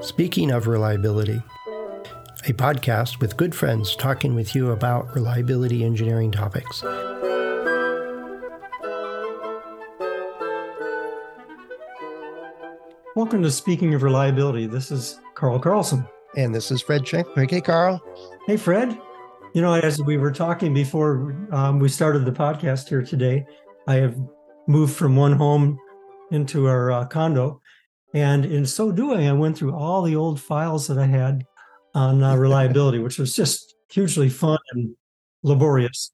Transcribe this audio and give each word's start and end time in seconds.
Speaking 0.00 0.50
of 0.50 0.66
reliability, 0.66 1.42
a 2.46 2.52
podcast 2.52 3.20
with 3.20 3.36
good 3.36 3.54
friends 3.54 3.94
talking 3.94 4.34
with 4.34 4.54
you 4.54 4.70
about 4.70 5.14
reliability 5.14 5.84
engineering 5.84 6.32
topics. 6.32 6.82
Welcome 13.14 13.42
to 13.42 13.50
Speaking 13.50 13.94
of 13.94 14.02
Reliability. 14.02 14.66
This 14.66 14.90
is 14.90 15.20
Carl 15.34 15.58
Carlson. 15.58 16.06
And 16.36 16.54
this 16.54 16.70
is 16.70 16.82
Fred 16.82 17.06
Schenk. 17.06 17.28
Hey, 17.34 17.60
Carl. 17.60 18.02
Hey, 18.46 18.56
Fred. 18.56 18.98
You 19.54 19.60
know, 19.62 19.74
as 19.74 20.02
we 20.02 20.16
were 20.16 20.32
talking 20.32 20.72
before 20.74 21.36
um, 21.52 21.78
we 21.78 21.88
started 21.88 22.24
the 22.24 22.32
podcast 22.32 22.88
here 22.88 23.02
today, 23.02 23.44
I 23.86 23.96
have 23.96 24.16
moved 24.66 24.94
from 24.94 25.16
one 25.16 25.32
home 25.32 25.78
into 26.30 26.66
our 26.66 26.90
uh, 26.90 27.04
condo. 27.06 27.60
And 28.14 28.44
in 28.44 28.66
so 28.66 28.92
doing, 28.92 29.26
I 29.26 29.32
went 29.32 29.56
through 29.56 29.74
all 29.74 30.02
the 30.02 30.16
old 30.16 30.40
files 30.40 30.86
that 30.88 30.98
I 30.98 31.06
had 31.06 31.44
on 31.94 32.22
uh, 32.22 32.36
reliability, 32.36 32.98
which 32.98 33.18
was 33.18 33.34
just 33.34 33.74
hugely 33.90 34.28
fun 34.28 34.58
and 34.72 34.94
laborious. 35.42 36.12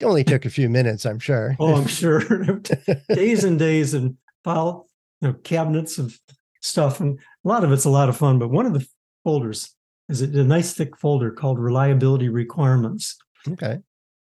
It 0.00 0.04
only 0.04 0.24
took 0.24 0.44
a 0.44 0.50
few 0.50 0.68
minutes, 0.68 1.04
I'm 1.04 1.18
sure. 1.18 1.56
oh, 1.60 1.76
I'm 1.76 1.86
sure. 1.86 2.20
days 3.08 3.44
and 3.44 3.58
days 3.58 3.94
and 3.94 4.16
file 4.44 4.88
you 5.20 5.28
know, 5.28 5.34
cabinets 5.34 5.98
of 5.98 6.18
stuff. 6.62 7.00
And 7.00 7.18
a 7.44 7.48
lot 7.48 7.64
of 7.64 7.72
it's 7.72 7.84
a 7.84 7.90
lot 7.90 8.08
of 8.08 8.16
fun. 8.16 8.38
But 8.38 8.50
one 8.50 8.66
of 8.66 8.72
the 8.72 8.86
folders 9.24 9.74
is 10.08 10.22
a, 10.22 10.26
a 10.26 10.44
nice 10.44 10.72
thick 10.72 10.96
folder 10.96 11.30
called 11.30 11.58
reliability 11.58 12.28
requirements. 12.28 13.16
Okay. 13.48 13.78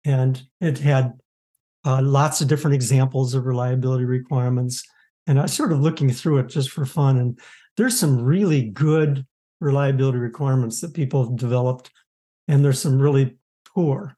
And 0.05 0.41
it 0.61 0.77
had 0.79 1.13
uh, 1.85 2.01
lots 2.01 2.41
of 2.41 2.47
different 2.47 2.75
examples 2.75 3.33
of 3.33 3.45
reliability 3.45 4.05
requirements. 4.05 4.83
And 5.27 5.39
I 5.39 5.43
was 5.43 5.53
sort 5.53 5.71
of 5.71 5.79
looking 5.79 6.09
through 6.09 6.39
it 6.39 6.49
just 6.49 6.71
for 6.71 6.85
fun. 6.85 7.17
And 7.17 7.39
there's 7.77 7.97
some 7.97 8.21
really 8.21 8.63
good 8.63 9.25
reliability 9.61 10.17
requirements 10.17 10.81
that 10.81 10.93
people 10.93 11.23
have 11.23 11.35
developed, 11.37 11.91
and 12.47 12.63
there's 12.63 12.81
some 12.81 12.99
really 12.99 13.37
poor 13.73 14.17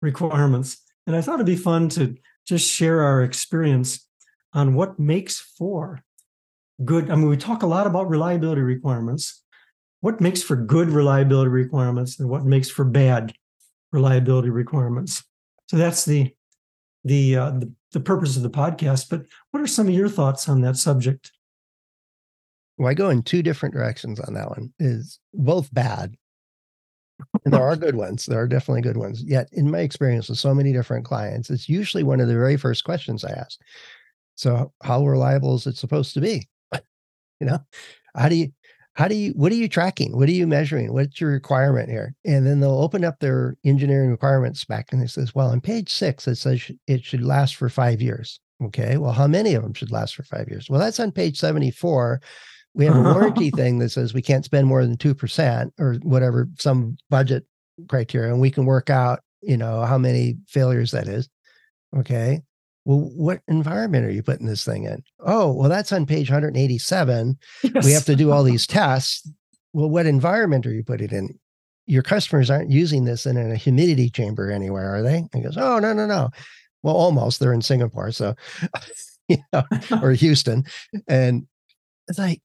requirements. 0.00 0.78
And 1.06 1.14
I 1.14 1.20
thought 1.20 1.34
it'd 1.34 1.46
be 1.46 1.56
fun 1.56 1.88
to 1.90 2.16
just 2.46 2.70
share 2.70 3.02
our 3.02 3.22
experience 3.22 4.06
on 4.52 4.74
what 4.74 4.98
makes 4.98 5.40
for 5.40 6.02
good. 6.84 7.10
I 7.10 7.14
mean, 7.14 7.28
we 7.28 7.36
talk 7.36 7.62
a 7.62 7.66
lot 7.66 7.86
about 7.86 8.08
reliability 8.08 8.60
requirements. 8.60 9.42
What 10.00 10.20
makes 10.20 10.42
for 10.42 10.56
good 10.56 10.88
reliability 10.88 11.50
requirements 11.50 12.18
and 12.18 12.28
what 12.28 12.44
makes 12.44 12.68
for 12.68 12.84
bad 12.84 13.32
reliability 13.92 14.50
requirements? 14.50 15.22
So 15.68 15.76
that's 15.76 16.04
the 16.04 16.34
the, 17.04 17.36
uh, 17.36 17.50
the 17.50 17.72
the 17.92 18.00
purpose 18.00 18.36
of 18.36 18.42
the 18.42 18.50
podcast. 18.50 19.08
But 19.08 19.26
what 19.50 19.62
are 19.62 19.66
some 19.66 19.86
of 19.86 19.94
your 19.94 20.08
thoughts 20.08 20.48
on 20.48 20.62
that 20.62 20.76
subject? 20.76 21.30
Well, 22.78 22.88
I 22.90 22.94
go 22.94 23.10
in 23.10 23.22
two 23.22 23.42
different 23.42 23.74
directions 23.74 24.18
on 24.18 24.34
that 24.34 24.48
one. 24.48 24.72
Is 24.78 25.20
both 25.34 25.72
bad, 25.72 26.16
and 27.44 27.54
there 27.54 27.62
are 27.62 27.76
good 27.76 27.96
ones. 27.96 28.26
There 28.26 28.40
are 28.40 28.48
definitely 28.48 28.82
good 28.82 28.96
ones. 28.96 29.22
Yet, 29.22 29.48
in 29.52 29.70
my 29.70 29.80
experience 29.80 30.28
with 30.28 30.38
so 30.38 30.54
many 30.54 30.72
different 30.72 31.04
clients, 31.04 31.50
it's 31.50 31.68
usually 31.68 32.02
one 32.02 32.20
of 32.20 32.28
the 32.28 32.34
very 32.34 32.56
first 32.56 32.84
questions 32.84 33.24
I 33.24 33.32
ask. 33.32 33.58
So, 34.34 34.72
how 34.82 35.06
reliable 35.06 35.54
is 35.54 35.66
it 35.66 35.76
supposed 35.76 36.14
to 36.14 36.20
be? 36.20 36.48
you 37.40 37.46
know, 37.46 37.58
how 38.16 38.28
do 38.28 38.36
you 38.36 38.52
how 38.94 39.08
do 39.08 39.14
you 39.14 39.32
what 39.32 39.52
are 39.52 39.56
you 39.56 39.68
tracking? 39.68 40.16
What 40.16 40.28
are 40.28 40.32
you 40.32 40.46
measuring? 40.46 40.92
What's 40.92 41.20
your 41.20 41.30
requirement 41.30 41.88
here? 41.88 42.14
And 42.24 42.46
then 42.46 42.60
they'll 42.60 42.82
open 42.82 43.04
up 43.04 43.18
their 43.20 43.56
engineering 43.64 44.10
requirements 44.10 44.60
spec 44.60 44.92
and 44.92 45.02
it 45.02 45.10
says 45.10 45.34
well 45.34 45.48
on 45.48 45.60
page 45.60 45.92
six 45.92 46.28
it 46.28 46.36
says 46.36 46.70
it 46.86 47.04
should 47.04 47.24
last 47.24 47.56
for 47.56 47.68
five 47.68 48.02
years. 48.02 48.40
Okay 48.62 48.98
well 48.98 49.12
how 49.12 49.26
many 49.26 49.54
of 49.54 49.62
them 49.62 49.74
should 49.74 49.90
last 49.90 50.14
for 50.14 50.24
five 50.24 50.48
years? 50.48 50.68
Well 50.68 50.80
that's 50.80 51.00
on 51.00 51.10
page 51.10 51.38
74 51.38 52.20
we 52.74 52.84
have 52.84 52.96
a 52.96 53.02
warranty 53.14 53.50
thing 53.50 53.78
that 53.78 53.90
says 53.90 54.12
we 54.12 54.22
can't 54.22 54.44
spend 54.44 54.66
more 54.66 54.84
than 54.84 54.96
2% 54.96 55.70
or 55.78 55.94
whatever 56.02 56.48
some 56.58 56.96
budget 57.08 57.46
criteria 57.88 58.30
and 58.30 58.40
we 58.40 58.50
can 58.50 58.66
work 58.66 58.90
out 58.90 59.20
you 59.40 59.56
know 59.56 59.82
how 59.84 59.98
many 59.98 60.36
failures 60.48 60.90
that 60.90 61.08
is. 61.08 61.28
Okay 61.96 62.42
well, 62.84 63.10
what 63.14 63.40
environment 63.46 64.04
are 64.04 64.10
you 64.10 64.22
putting 64.22 64.46
this 64.46 64.64
thing 64.64 64.84
in? 64.84 65.02
Oh, 65.20 65.52
well, 65.52 65.68
that's 65.68 65.92
on 65.92 66.06
page 66.06 66.30
187. 66.30 67.38
Yes. 67.62 67.84
We 67.84 67.92
have 67.92 68.04
to 68.06 68.16
do 68.16 68.32
all 68.32 68.42
these 68.42 68.66
tests. 68.66 69.28
Well, 69.72 69.88
what 69.88 70.06
environment 70.06 70.66
are 70.66 70.72
you 70.72 70.82
putting 70.82 71.06
it 71.06 71.12
in? 71.12 71.38
Your 71.86 72.02
customers 72.02 72.50
aren't 72.50 72.70
using 72.70 73.04
this 73.04 73.26
in 73.26 73.36
a 73.36 73.56
humidity 73.56 74.10
chamber 74.10 74.50
anywhere, 74.50 74.94
are 74.94 75.02
they? 75.02 75.24
He 75.32 75.42
goes, 75.42 75.56
Oh, 75.56 75.78
no, 75.78 75.92
no, 75.92 76.06
no. 76.06 76.30
Well, 76.82 76.96
almost. 76.96 77.38
They're 77.38 77.52
in 77.52 77.62
Singapore, 77.62 78.10
so 78.10 78.34
you 79.28 79.38
know, 79.52 79.62
or 80.02 80.10
Houston. 80.12 80.64
And 81.06 81.46
it's 82.08 82.18
like, 82.18 82.40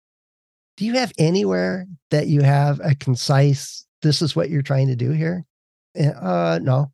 do 0.75 0.85
you 0.85 0.93
have 0.93 1.11
anywhere 1.17 1.87
that 2.11 2.27
you 2.27 2.41
have 2.41 2.79
a 2.83 2.93
concise, 2.93 3.85
this 4.03 4.21
is 4.21 4.35
what 4.35 4.49
you're 4.51 4.61
trying 4.61 4.87
to 4.87 4.95
do 4.95 5.11
here? 5.11 5.45
Uh 5.99 6.59
no. 6.61 6.91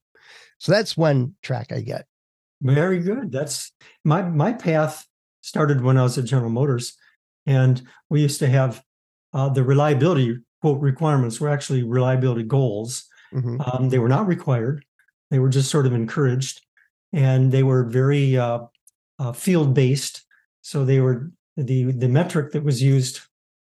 So 0.60 0.72
that's 0.72 0.96
one 0.96 1.36
track 1.42 1.74
I 1.74 1.82
get. 1.82 2.06
Very 2.64 3.00
good. 3.00 3.32
That's 3.32 3.72
my 4.04 4.22
my 4.22 4.54
path 4.54 5.06
started 5.42 5.82
when 5.82 5.98
I 5.98 6.04
was 6.04 6.18
at 6.18 6.26
General 6.26 6.50
Motors, 6.50 6.94
and 7.46 7.82
we 8.10 8.22
used 8.22 8.40
to 8.40 8.48
have 8.48 8.82
uh, 9.34 9.50
the 9.50 9.64
reliability 9.64 10.38
quote 10.62 10.82
requirements 10.82 11.42
were 11.42 11.50
actually 11.50 11.84
reliability 11.84 12.44
goals. 12.44 13.06
Mm-hmm. 13.34 13.62
Um, 13.62 13.90
they 13.90 14.00
were 14.00 14.08
not 14.08 14.28
required; 14.28 14.86
they 15.30 15.40
were 15.40 15.50
just 15.50 15.70
sort 15.70 15.86
of 15.86 15.94
encouraged, 15.94 16.62
and 17.12 17.52
they 17.52 17.64
were 17.64 17.84
very 17.84 18.38
uh, 18.38 18.60
uh, 19.20 19.34
field 19.34 19.74
based. 19.74 20.24
So 20.62 20.86
they 20.86 21.02
were 21.02 21.32
the 21.58 21.92
the 21.92 22.08
metric 22.08 22.54
that 22.54 22.64
was 22.64 22.82
used 22.82 23.20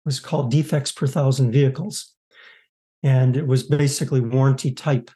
was 0.05 0.19
called 0.19 0.49
defects 0.49 0.91
per 0.91 1.05
thousand 1.05 1.51
vehicles, 1.51 2.15
and 3.03 3.37
it 3.37 3.45
was 3.45 3.61
basically 3.61 4.21
warranty 4.21 4.71
type 4.71 5.11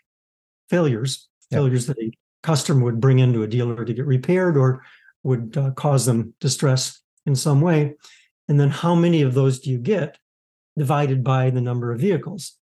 failures, 0.70 1.28
yep. 1.50 1.58
failures 1.58 1.88
that 1.88 1.98
a 1.98 2.12
customer 2.44 2.84
would 2.84 3.02
bring 3.02 3.20
into 3.20 3.44
a 3.44 3.48
dealer 3.48 3.86
to 3.86 3.94
get 3.94 4.06
repaired 4.06 4.58
or 4.58 4.84
would 5.24 5.58
uh, 5.58 5.72
cause 5.72 6.06
them 6.06 6.34
distress 6.40 7.02
in 7.26 7.36
some 7.36 7.62
way. 7.62 7.96
And 8.48 8.60
then 8.60 8.70
how 8.70 8.96
many 8.96 9.22
of 9.22 9.34
those 9.34 9.60
do 9.60 9.70
you 9.70 9.78
get 9.78 10.18
divided 10.78 11.24
by 11.24 11.50
the 11.50 11.62
number 11.62 11.92
of 11.92 12.00
vehicles? 12.00 12.58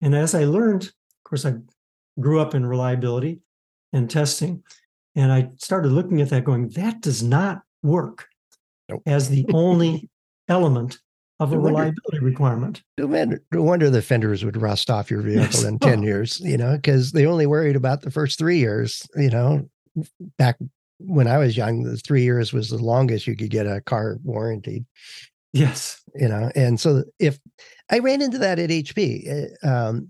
And 0.00 0.14
as 0.14 0.34
I 0.34 0.44
learned, 0.44 0.84
of 0.84 1.24
course, 1.24 1.46
I 1.46 1.54
grew 2.20 2.40
up 2.40 2.54
in 2.54 2.66
reliability 2.66 3.40
and 3.92 4.10
testing. 4.10 4.62
And 5.14 5.32
I 5.32 5.50
started 5.58 5.92
looking 5.92 6.20
at 6.20 6.30
that 6.30 6.44
going, 6.44 6.70
that 6.70 7.00
does 7.00 7.22
not 7.22 7.62
work 7.82 8.26
nope. 8.88 9.02
as 9.06 9.28
the 9.28 9.46
only 9.52 10.08
element 10.48 10.98
of 11.42 11.52
a 11.52 11.58
reliability 11.58 12.20
requirement. 12.20 12.82
No 12.98 13.06
wonder, 13.06 13.42
no 13.52 13.62
wonder 13.62 13.90
the 13.90 14.02
fenders 14.02 14.44
would 14.44 14.60
rust 14.60 14.90
off 14.90 15.10
your 15.10 15.22
vehicle 15.22 15.60
yes. 15.60 15.64
in 15.64 15.78
10 15.80 16.02
years, 16.02 16.40
you 16.40 16.56
know, 16.56 16.76
because 16.76 17.12
they 17.12 17.26
only 17.26 17.46
worried 17.46 17.76
about 17.76 18.02
the 18.02 18.10
first 18.10 18.38
three 18.38 18.58
years, 18.58 19.06
you 19.16 19.30
know, 19.30 19.68
back 20.38 20.56
when 20.98 21.26
I 21.26 21.38
was 21.38 21.56
young, 21.56 21.82
the 21.82 21.96
three 21.96 22.22
years 22.22 22.52
was 22.52 22.70
the 22.70 22.78
longest 22.78 23.26
you 23.26 23.36
could 23.36 23.50
get 23.50 23.66
a 23.66 23.80
car 23.80 24.18
warranted. 24.22 24.86
Yes. 25.52 26.00
You 26.14 26.28
know, 26.28 26.50
and 26.54 26.80
so 26.80 27.04
if 27.18 27.38
I 27.92 27.98
ran 27.98 28.22
into 28.22 28.38
that 28.38 28.58
at 28.58 28.70
HP, 28.70 29.28
eh, 29.28 29.68
um, 29.68 30.08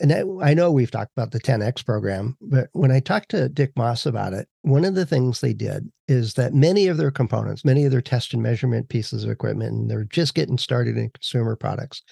and 0.00 0.12
I, 0.12 0.50
I, 0.50 0.52
know 0.52 0.72
we've 0.72 0.90
talked 0.90 1.12
about 1.16 1.30
the 1.30 1.38
10X 1.38 1.86
program, 1.86 2.36
but 2.40 2.68
when 2.72 2.90
I 2.90 2.98
talked 2.98 3.28
to 3.30 3.48
Dick 3.48 3.70
Moss 3.76 4.04
about 4.04 4.32
it, 4.32 4.48
one 4.62 4.84
of 4.84 4.96
the 4.96 5.06
things 5.06 5.40
they 5.40 5.52
did 5.52 5.88
is 6.08 6.34
that 6.34 6.54
many 6.54 6.88
of 6.88 6.96
their 6.96 7.12
components, 7.12 7.64
many 7.64 7.84
of 7.84 7.92
their 7.92 8.00
test 8.00 8.34
and 8.34 8.42
measurement 8.42 8.88
pieces 8.88 9.22
of 9.22 9.30
equipment, 9.30 9.72
and 9.72 9.88
they're 9.88 10.04
just 10.04 10.34
getting 10.34 10.58
started 10.58 10.96
in 10.96 11.10
consumer 11.10 11.54
products, 11.54 12.02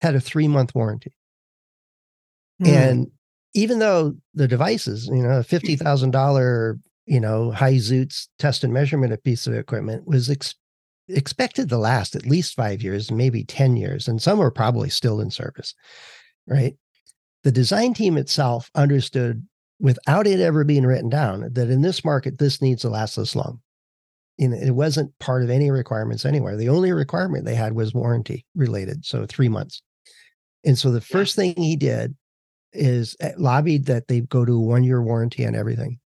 had 0.00 0.14
a 0.14 0.20
three 0.20 0.46
month 0.46 0.76
warranty. 0.76 1.12
Mm. 2.62 2.68
And 2.68 3.10
even 3.54 3.80
though 3.80 4.14
the 4.32 4.46
devices, 4.46 5.08
you 5.08 5.24
know, 5.24 5.40
a 5.40 5.44
$50,000, 5.44 6.80
you 7.06 7.20
know, 7.20 7.50
high 7.50 7.74
Zoots 7.74 8.28
test 8.38 8.62
and 8.62 8.72
measurement 8.72 9.12
a 9.12 9.18
piece 9.18 9.48
of 9.48 9.54
equipment 9.54 10.06
was 10.06 10.30
ex- 10.30 10.54
expected 11.08 11.68
to 11.68 11.78
last 11.78 12.16
at 12.16 12.26
least 12.26 12.54
five 12.54 12.82
years, 12.82 13.10
maybe 13.10 13.44
10 13.44 13.76
years, 13.76 14.08
and 14.08 14.20
some 14.20 14.40
are 14.40 14.50
probably 14.50 14.88
still 14.88 15.20
in 15.20 15.30
service, 15.30 15.74
right? 16.46 16.74
The 17.44 17.52
design 17.52 17.94
team 17.94 18.16
itself 18.16 18.70
understood 18.74 19.46
without 19.80 20.26
it 20.26 20.40
ever 20.40 20.64
being 20.64 20.86
written 20.86 21.08
down 21.08 21.48
that 21.52 21.68
in 21.68 21.82
this 21.82 22.04
market, 22.04 22.38
this 22.38 22.62
needs 22.62 22.82
to 22.82 22.88
last 22.88 23.16
this 23.16 23.34
long. 23.34 23.60
Know, 24.38 24.56
it 24.56 24.70
wasn't 24.70 25.16
part 25.18 25.42
of 25.42 25.50
any 25.50 25.70
requirements 25.70 26.24
anywhere. 26.24 26.56
The 26.56 26.68
only 26.68 26.92
requirement 26.92 27.44
they 27.44 27.54
had 27.54 27.74
was 27.74 27.92
warranty 27.92 28.46
related, 28.54 29.04
so 29.04 29.26
three 29.26 29.48
months. 29.48 29.82
And 30.64 30.78
so 30.78 30.90
the 30.90 31.00
first 31.00 31.36
thing 31.36 31.54
he 31.56 31.76
did 31.76 32.16
is 32.72 33.16
eh, 33.20 33.32
lobbied 33.36 33.86
that 33.86 34.08
they 34.08 34.20
go 34.20 34.44
to 34.44 34.52
a 34.52 34.60
one 34.60 34.84
year 34.84 35.02
warranty 35.02 35.46
on 35.46 35.54
everything. 35.54 35.98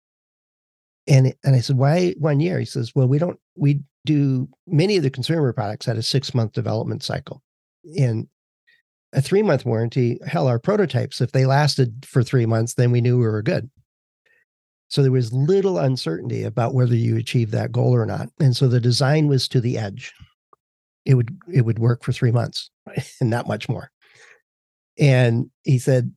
And 1.06 1.35
and 1.44 1.55
I 1.55 1.61
said, 1.61 1.76
why 1.76 2.14
one 2.19 2.40
year? 2.40 2.58
He 2.58 2.64
says, 2.64 2.93
well, 2.94 3.06
we 3.06 3.19
don't 3.19 3.38
we 3.56 3.82
do 4.05 4.49
many 4.67 4.97
of 4.97 5.03
the 5.03 5.11
consumer 5.11 5.53
products 5.53 5.87
had 5.87 5.97
a 5.97 6.03
six 6.03 6.35
month 6.35 6.53
development 6.53 7.03
cycle. 7.03 7.43
And 7.99 8.29
a 9.12 9.23
three 9.23 9.43
month 9.43 9.65
warranty, 9.65 10.19
hell, 10.27 10.49
our 10.49 10.59
prototypes, 10.59 11.21
if 11.21 11.33
they 11.33 11.47
lasted 11.47 12.05
for 12.06 12.23
three 12.23 12.47
months, 12.47 12.75
then 12.75 12.91
we 12.91 13.01
knew 13.01 13.19
we 13.19 13.27
were 13.27 13.43
good. 13.43 13.71
So 14.89 15.03
there 15.03 15.12
was 15.12 15.33
little 15.33 15.79
uncertainty 15.79 16.43
about 16.43 16.75
whether 16.75 16.95
you 16.95 17.17
achieved 17.17 17.53
that 17.53 17.73
goal 17.73 17.95
or 17.95 18.06
not. 18.06 18.29
And 18.41 18.56
so 18.56 18.69
the 18.69 18.81
design 18.81 19.29
was 19.29 19.49
to 19.49 19.61
the 19.61 19.79
edge. 19.79 20.12
It 21.05 21.15
would 21.15 21.37
it 21.53 21.62
would 21.62 21.79
work 21.79 22.03
for 22.05 22.12
three 22.12 22.33
months 22.33 22.71
and 23.21 23.31
not 23.31 23.49
much 23.49 23.69
more. 23.69 23.91
And 24.99 25.50
he 25.62 25.79
said 25.79 26.12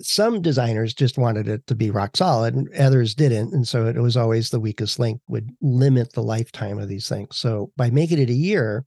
some 0.00 0.42
designers 0.42 0.94
just 0.94 1.18
wanted 1.18 1.48
it 1.48 1.66
to 1.66 1.74
be 1.74 1.90
rock 1.90 2.16
solid 2.16 2.54
and 2.54 2.68
others 2.74 3.14
didn't. 3.14 3.52
And 3.52 3.66
so 3.66 3.86
it 3.86 3.96
was 3.96 4.16
always 4.16 4.50
the 4.50 4.60
weakest 4.60 4.98
link 4.98 5.20
would 5.28 5.50
limit 5.60 6.12
the 6.12 6.22
lifetime 6.22 6.78
of 6.78 6.88
these 6.88 7.08
things. 7.08 7.36
So 7.36 7.70
by 7.76 7.90
making 7.90 8.18
it 8.18 8.30
a 8.30 8.34
year, 8.34 8.84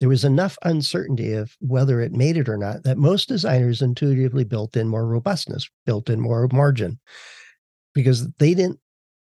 there 0.00 0.08
was 0.08 0.24
enough 0.24 0.56
uncertainty 0.64 1.32
of 1.32 1.56
whether 1.60 2.00
it 2.00 2.12
made 2.12 2.36
it 2.36 2.48
or 2.48 2.56
not 2.56 2.84
that 2.84 2.98
most 2.98 3.28
designers 3.28 3.82
intuitively 3.82 4.44
built 4.44 4.76
in 4.76 4.88
more 4.88 5.06
robustness, 5.06 5.68
built 5.86 6.08
in 6.08 6.20
more 6.20 6.48
margin 6.52 6.98
because 7.94 8.28
they 8.34 8.54
didn't 8.54 8.78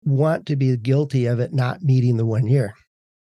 want 0.05 0.45
to 0.45 0.55
be 0.55 0.75
guilty 0.77 1.25
of 1.25 1.39
it 1.39 1.53
not 1.53 1.81
meeting 1.81 2.17
the 2.17 2.25
one 2.25 2.47
year. 2.47 2.73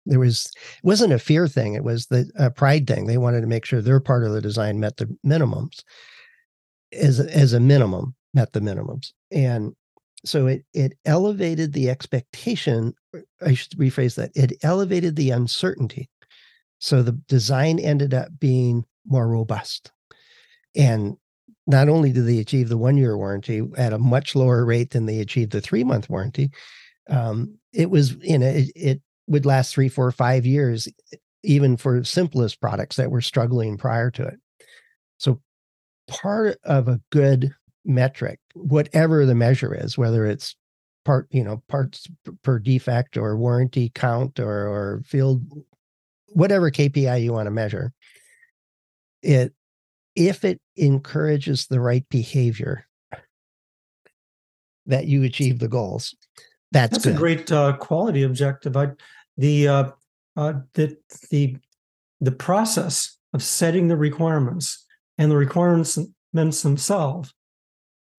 There 0.05 0.19
was 0.19 0.51
it 0.55 0.85
wasn't 0.85 1.13
a 1.13 1.19
fear 1.19 1.47
thing; 1.47 1.75
it 1.75 1.83
was 1.83 2.07
the 2.07 2.29
a 2.35 2.49
pride 2.49 2.87
thing. 2.87 3.07
They 3.07 3.17
wanted 3.17 3.41
to 3.41 3.47
make 3.47 3.63
sure 3.63 3.81
their 3.81 4.01
part 4.01 4.25
of 4.25 4.33
the 4.33 4.41
design 4.41 4.79
met 4.79 4.97
the 4.97 5.05
minimums, 5.25 5.83
as 6.93 7.19
as 7.19 7.53
a 7.53 7.59
minimum 7.59 8.15
met 8.33 8.53
the 8.53 8.59
minimums, 8.59 9.11
and 9.31 9.73
so 10.25 10.47
it 10.47 10.65
it 10.73 10.97
elevated 11.05 11.73
the 11.73 11.89
expectation. 11.89 12.93
I 13.41 13.53
should 13.53 13.73
rephrase 13.73 14.15
that. 14.15 14.31
It 14.35 14.53
elevated 14.63 15.15
the 15.15 15.31
uncertainty 15.31 16.09
so 16.83 17.01
the 17.01 17.13
design 17.13 17.79
ended 17.79 18.13
up 18.13 18.27
being 18.41 18.83
more 19.07 19.25
robust. 19.25 19.93
And 20.75 21.15
not 21.65 21.87
only 21.87 22.11
did 22.11 22.27
they 22.27 22.39
achieve 22.39 22.67
the 22.67 22.77
one 22.77 22.97
year 22.97 23.17
warranty 23.17 23.65
at 23.77 23.93
a 23.93 23.97
much 23.97 24.35
lower 24.35 24.65
rate 24.65 24.89
than 24.89 25.05
they 25.05 25.19
achieved 25.19 25.53
the 25.53 25.61
three 25.61 25.85
month 25.85 26.09
warranty, 26.09 26.51
um, 27.09 27.57
it 27.71 27.89
was 27.89 28.17
you 28.21 28.37
know 28.37 28.47
it, 28.47 28.69
it 28.75 29.01
would 29.27 29.45
last 29.45 29.73
three, 29.73 29.87
four, 29.87 30.11
five 30.11 30.45
years, 30.45 30.89
even 31.41 31.77
for 31.77 32.03
simplest 32.03 32.59
products 32.59 32.97
that 32.97 33.11
were 33.11 33.21
struggling 33.21 33.77
prior 33.77 34.11
to 34.11 34.23
it. 34.23 34.39
So 35.19 35.39
part 36.07 36.57
of 36.63 36.87
a 36.87 37.01
good 37.11 37.53
metric, 37.85 38.39
whatever 38.53 39.25
the 39.25 39.35
measure 39.35 39.73
is, 39.73 39.97
whether 39.97 40.25
it's 40.25 40.55
part, 41.05 41.27
you 41.31 41.43
know, 41.43 41.61
parts 41.67 42.07
per 42.43 42.59
defect 42.59 43.17
or 43.17 43.37
warranty 43.37 43.91
count 43.93 44.39
or 44.39 44.67
or 44.67 45.01
field 45.05 45.43
whatever 46.29 46.71
KPI 46.71 47.23
you 47.23 47.33
want 47.33 47.47
to 47.47 47.51
measure, 47.51 47.93
it 49.21 49.53
if 50.15 50.43
it 50.43 50.59
encourages 50.75 51.67
the 51.67 51.79
right 51.79 52.07
behavior 52.09 52.85
that 54.85 55.07
you 55.07 55.23
achieve 55.23 55.59
the 55.59 55.67
goals, 55.67 56.15
that's, 56.71 57.03
that's 57.03 57.05
a 57.05 57.13
great 57.13 57.51
uh, 57.51 57.73
quality 57.77 58.23
objective. 58.23 58.75
I, 58.75 58.89
the 59.37 59.67
uh, 59.67 59.91
uh, 60.35 60.53
the 60.73 60.97
the 61.31 61.57
the 62.21 62.31
process 62.31 63.17
of 63.33 63.43
setting 63.43 63.87
the 63.87 63.97
requirements 63.97 64.82
and 65.17 65.31
the 65.31 65.37
requirements 65.37 65.97
themselves 66.33 67.33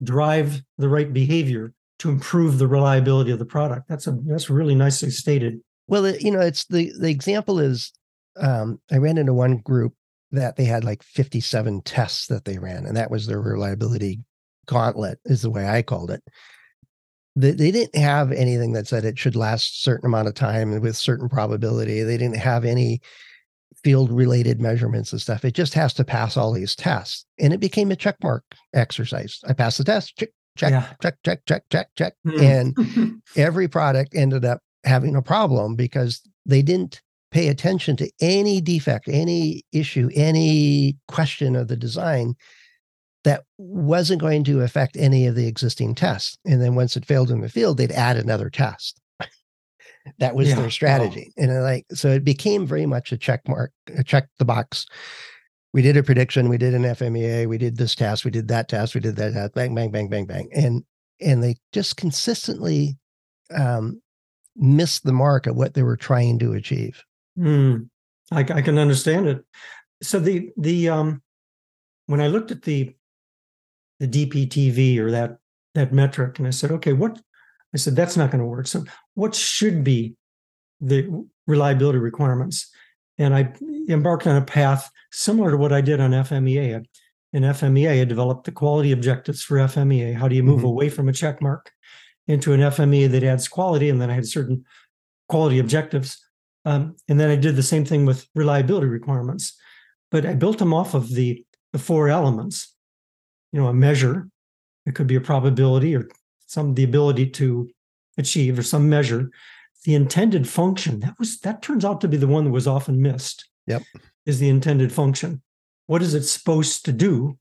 drive 0.03 0.61
the 0.77 0.89
right 0.89 1.11
behavior 1.11 1.73
to 1.99 2.09
improve 2.09 2.57
the 2.57 2.67
reliability 2.67 3.31
of 3.31 3.39
the 3.39 3.45
product. 3.45 3.87
That's 3.87 4.07
a 4.07 4.17
that's 4.25 4.49
really 4.49 4.75
nicely 4.75 5.09
stated. 5.09 5.59
Well, 5.87 6.15
you 6.15 6.31
know, 6.31 6.41
it's 6.41 6.65
the 6.65 6.91
the 6.99 7.09
example 7.09 7.59
is 7.59 7.91
um, 8.37 8.79
I 8.91 8.97
ran 8.97 9.17
into 9.17 9.33
one 9.33 9.57
group 9.57 9.93
that 10.31 10.57
they 10.57 10.65
had 10.65 10.83
like 10.83 11.03
57 11.03 11.81
tests 11.83 12.27
that 12.27 12.45
they 12.45 12.57
ran, 12.57 12.85
and 12.85 12.97
that 12.97 13.11
was 13.11 13.27
their 13.27 13.41
reliability 13.41 14.19
gauntlet, 14.65 15.19
is 15.25 15.41
the 15.41 15.49
way 15.49 15.67
I 15.67 15.81
called 15.81 16.11
it. 16.11 16.23
They, 17.37 17.51
they 17.51 17.71
didn't 17.71 17.95
have 18.01 18.31
anything 18.31 18.73
that 18.73 18.87
said 18.87 19.05
it 19.05 19.19
should 19.19 19.35
last 19.35 19.73
a 19.73 19.77
certain 19.79 20.07
amount 20.07 20.27
of 20.27 20.33
time 20.33 20.79
with 20.81 20.95
certain 20.97 21.29
probability. 21.29 22.01
They 22.01 22.17
didn't 22.17 22.37
have 22.37 22.65
any 22.65 23.01
field 23.85 24.11
related 24.11 24.59
measurements 24.59 25.11
and 25.11 25.21
stuff. 25.21 25.45
It 25.45 25.53
just 25.53 25.75
has 25.75 25.93
to 25.93 26.03
pass 26.03 26.35
all 26.35 26.51
these 26.51 26.75
tests. 26.75 27.23
And 27.39 27.53
it 27.53 27.59
became 27.59 27.91
a 27.91 27.95
check 27.95 28.15
mark 28.23 28.43
exercise. 28.73 29.39
I 29.47 29.53
passed 29.53 29.77
the 29.77 29.83
test, 29.83 30.17
check, 30.17 30.29
check, 30.57 30.71
yeah. 30.71 30.87
check, 31.03 31.17
check, 31.23 31.41
check, 31.45 31.63
check, 31.71 31.89
check. 31.95 32.15
Mm. 32.25 32.41
And 32.41 33.21
every 33.35 33.67
product 33.67 34.15
ended 34.15 34.43
up 34.43 34.59
having 34.85 35.15
a 35.15 35.21
problem 35.21 35.75
because 35.75 36.27
they 36.47 36.63
didn't 36.63 36.99
pay 37.29 37.47
attention 37.47 37.95
to 37.97 38.09
any 38.19 38.59
defect, 38.59 39.07
any 39.07 39.61
issue, 39.71 40.09
any 40.15 40.97
question 41.07 41.55
of 41.55 41.67
the 41.67 41.77
design 41.77 42.33
that 43.23 43.43
wasn't 43.59 44.19
going 44.19 44.43
to 44.45 44.61
affect 44.61 44.97
any 44.97 45.27
of 45.27 45.35
the 45.35 45.45
existing 45.45 45.93
tests. 45.93 46.39
And 46.43 46.59
then 46.59 46.73
once 46.73 46.97
it 46.97 47.05
failed 47.05 47.29
in 47.29 47.41
the 47.41 47.49
field, 47.49 47.77
they'd 47.77 47.91
add 47.91 48.17
another 48.17 48.49
test. 48.49 48.99
That 50.19 50.35
was 50.35 50.49
yeah. 50.49 50.55
their 50.55 50.69
strategy. 50.69 51.33
Wow. 51.37 51.43
And 51.43 51.63
like, 51.63 51.85
so 51.93 52.09
it 52.09 52.23
became 52.23 52.65
very 52.65 52.85
much 52.85 53.11
a 53.11 53.17
check 53.17 53.47
mark, 53.47 53.71
a 53.97 54.03
check 54.03 54.27
the 54.39 54.45
box. 54.45 54.85
We 55.73 55.81
did 55.81 55.97
a 55.97 56.03
prediction, 56.03 56.47
we 56.47 56.57
did 56.57 56.73
an 56.73 56.83
FMEA, 56.83 57.47
we 57.47 57.57
did 57.57 57.77
this 57.77 57.95
test, 57.95 58.23
we 58.23 58.31
did 58.31 58.47
that 58.47 58.69
test, 58.69 58.95
we 58.95 59.01
did 59.01 59.17
that, 59.17 59.33
that 59.33 59.53
bang, 59.53 59.75
bang, 59.75 59.91
bang, 59.91 60.09
bang, 60.09 60.25
bang. 60.25 60.47
And 60.53 60.83
and 61.21 61.43
they 61.43 61.55
just 61.71 61.97
consistently 61.97 62.97
um, 63.53 64.01
missed 64.55 65.03
the 65.03 65.13
mark 65.13 65.47
of 65.47 65.55
what 65.55 65.73
they 65.73 65.83
were 65.83 65.97
trying 65.97 66.39
to 66.39 66.53
achieve. 66.53 67.03
Mm, 67.37 67.89
I, 68.31 68.39
I 68.39 68.61
can 68.61 68.77
understand 68.77 69.27
it. 69.27 69.45
So 70.01 70.19
the 70.19 70.51
the 70.57 70.89
um 70.89 71.21
when 72.05 72.21
I 72.21 72.27
looked 72.27 72.51
at 72.51 72.61
the 72.61 72.95
the 73.99 74.07
DPTV 74.07 74.97
or 74.99 75.11
that 75.11 75.37
that 75.73 75.93
metric, 75.93 76.39
and 76.39 76.47
I 76.47 76.51
said, 76.51 76.71
okay, 76.71 76.93
what 76.93 77.21
I 77.73 77.77
said 77.77 77.95
that's 77.95 78.17
not 78.17 78.31
going 78.31 78.39
to 78.39 78.45
work. 78.45 78.67
So 78.67 78.85
what 79.15 79.35
should 79.35 79.83
be 79.83 80.15
the 80.81 81.25
reliability 81.47 81.99
requirements? 81.99 82.71
And 83.17 83.33
I 83.35 83.53
embarked 83.89 84.27
on 84.27 84.35
a 84.35 84.45
path 84.45 84.89
similar 85.11 85.51
to 85.51 85.57
what 85.57 85.73
I 85.73 85.81
did 85.81 85.99
on 85.99 86.11
FMEA. 86.11 86.85
In 87.33 87.43
FMEA, 87.43 88.01
I 88.01 88.05
developed 88.05 88.45
the 88.45 88.51
quality 88.51 88.91
objectives 88.91 89.43
for 89.43 89.57
FMEA. 89.57 90.15
How 90.15 90.27
do 90.27 90.35
you 90.35 90.43
move 90.43 90.59
mm-hmm. 90.59 90.67
away 90.67 90.89
from 90.89 91.09
a 91.09 91.13
check 91.13 91.41
mark 91.41 91.71
into 92.27 92.53
an 92.53 92.61
FMEA 92.61 93.09
that 93.11 93.23
adds 93.23 93.47
quality? 93.47 93.89
And 93.89 94.01
then 94.01 94.09
I 94.09 94.13
had 94.13 94.25
certain 94.25 94.65
quality 95.27 95.59
objectives. 95.59 96.21
Um, 96.65 96.95
and 97.07 97.19
then 97.19 97.29
I 97.29 97.35
did 97.35 97.55
the 97.55 97.63
same 97.63 97.85
thing 97.85 98.05
with 98.05 98.27
reliability 98.35 98.87
requirements, 98.87 99.57
but 100.11 100.25
I 100.25 100.33
built 100.33 100.57
them 100.57 100.73
off 100.73 100.93
of 100.93 101.09
the, 101.09 101.43
the 101.73 101.79
four 101.79 102.09
elements. 102.09 102.73
You 103.51 103.61
know, 103.61 103.67
a 103.67 103.73
measure, 103.73 104.29
it 104.85 104.95
could 104.95 105.07
be 105.07 105.15
a 105.15 105.21
probability 105.21 105.95
or 105.95 106.09
some 106.55 106.73
the 106.73 106.83
ability 106.83 107.27
to 107.27 107.69
achieve 108.17 108.57
or 108.57 108.63
some 108.63 108.89
measure. 108.89 109.29
The 109.83 109.93
intended 109.93 110.49
function, 110.49 111.01
that 111.01 111.13
was 111.19 111.39
that 111.41 111.61
turns 111.61 111.85
out 111.85 112.01
to 112.01 112.07
be 112.07 112.17
the 112.17 112.27
one 112.27 112.45
that 112.45 112.51
was 112.51 112.65
often 112.65 113.01
missed. 113.01 113.47
Yep. 113.67 113.83
Is 114.25 114.39
the 114.39 114.49
intended 114.49 114.91
function. 114.91 115.43
What 115.85 116.01
is 116.01 116.15
it 116.15 116.23
supposed 116.23 116.85
to 116.85 116.91
do? 116.91 117.37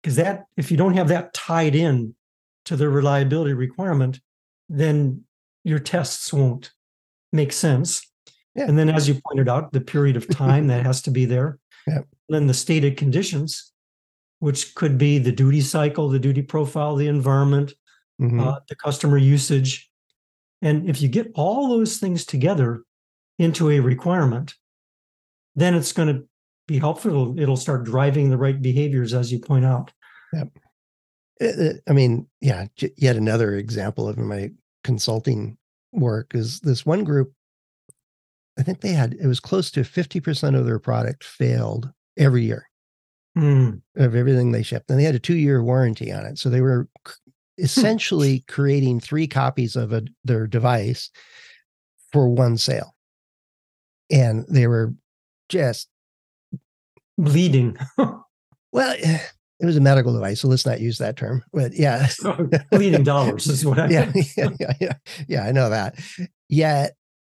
Because 0.00 0.16
that, 0.16 0.44
if 0.56 0.70
you 0.70 0.78
don't 0.78 0.96
have 0.96 1.08
that 1.08 1.34
tied 1.34 1.74
in 1.74 2.14
to 2.64 2.76
the 2.76 2.88
reliability 2.88 3.52
requirement, 3.52 4.20
then 4.68 5.24
your 5.64 5.78
tests 5.78 6.32
won't 6.32 6.70
make 7.32 7.52
sense. 7.52 8.02
Yeah. 8.54 8.64
And 8.64 8.78
then, 8.78 8.88
as 8.88 9.08
you 9.08 9.20
pointed 9.26 9.48
out, 9.48 9.72
the 9.72 9.80
period 9.82 10.16
of 10.16 10.28
time 10.28 10.68
that 10.68 10.86
has 10.90 11.02
to 11.02 11.10
be 11.10 11.26
there. 11.26 11.58
Yeah. 11.86 12.00
Then 12.28 12.46
the 12.46 12.54
stated 12.54 12.96
conditions, 12.96 13.72
which 14.38 14.74
could 14.74 14.98
be 14.98 15.18
the 15.18 15.32
duty 15.32 15.60
cycle, 15.60 16.08
the 16.08 16.18
duty 16.18 16.42
profile, 16.42 16.96
the 16.96 17.08
environment, 17.08 17.74
mm-hmm. 18.20 18.40
uh, 18.40 18.58
the 18.68 18.76
customer 18.76 19.18
usage. 19.18 19.90
And 20.62 20.88
if 20.88 21.00
you 21.00 21.08
get 21.08 21.30
all 21.34 21.68
those 21.68 21.98
things 21.98 22.24
together 22.24 22.82
into 23.38 23.70
a 23.70 23.80
requirement, 23.80 24.54
then 25.54 25.74
it's 25.74 25.92
going 25.92 26.14
to 26.14 26.28
be 26.66 26.78
helpful. 26.78 27.10
It'll, 27.10 27.40
it'll 27.40 27.56
start 27.56 27.84
driving 27.84 28.30
the 28.30 28.36
right 28.36 28.60
behaviors, 28.60 29.14
as 29.14 29.32
you 29.32 29.38
point 29.38 29.64
out. 29.64 29.92
Yep. 30.32 30.48
I 31.88 31.92
mean, 31.92 32.26
yeah, 32.40 32.66
yet 32.96 33.16
another 33.16 33.54
example 33.56 34.08
of 34.08 34.16
my 34.16 34.50
consulting 34.82 35.58
work 35.92 36.34
is 36.34 36.60
this 36.60 36.86
one 36.86 37.04
group 37.04 37.32
i 38.58 38.62
think 38.62 38.80
they 38.80 38.92
had 38.92 39.14
it 39.14 39.26
was 39.26 39.40
close 39.40 39.70
to 39.70 39.80
50% 39.80 40.56
of 40.56 40.66
their 40.66 40.78
product 40.78 41.24
failed 41.24 41.90
every 42.16 42.44
year 42.44 42.65
mm. 43.36 43.80
of 43.96 44.14
everything 44.14 44.52
they 44.52 44.62
shipped 44.62 44.90
and 44.90 44.98
they 44.98 45.04
had 45.04 45.14
a 45.14 45.20
two 45.20 45.36
year 45.36 45.62
warranty 45.62 46.12
on 46.12 46.24
it 46.24 46.38
so 46.38 46.48
they 46.48 46.60
were 46.60 46.88
essentially 47.58 48.44
creating 48.48 49.00
three 49.00 49.26
copies 49.26 49.76
of 49.76 49.92
a, 49.92 50.02
their 50.24 50.46
device 50.46 51.10
for 52.12 52.28
one 52.28 52.56
sale 52.56 52.94
and 54.10 54.44
they 54.48 54.66
were 54.66 54.94
just 55.48 55.88
bleeding 57.18 57.76
well 58.72 58.96
it 59.58 59.64
was 59.64 59.76
a 59.76 59.80
medical 59.80 60.12
device, 60.12 60.40
so 60.40 60.48
let's 60.48 60.66
not 60.66 60.80
use 60.80 60.98
that 60.98 61.16
term. 61.16 61.42
But 61.52 61.72
yeah, 61.74 62.08
bleeding 62.70 63.04
dollars 63.04 63.46
is 63.46 63.64
what 63.64 63.78
I 63.78 63.86
yeah, 63.90 64.12
yeah, 64.36 64.48
yeah, 64.60 64.72
yeah, 64.80 64.92
yeah. 65.28 65.44
I 65.44 65.52
know 65.52 65.70
that. 65.70 65.98
Yeah, 66.48 66.88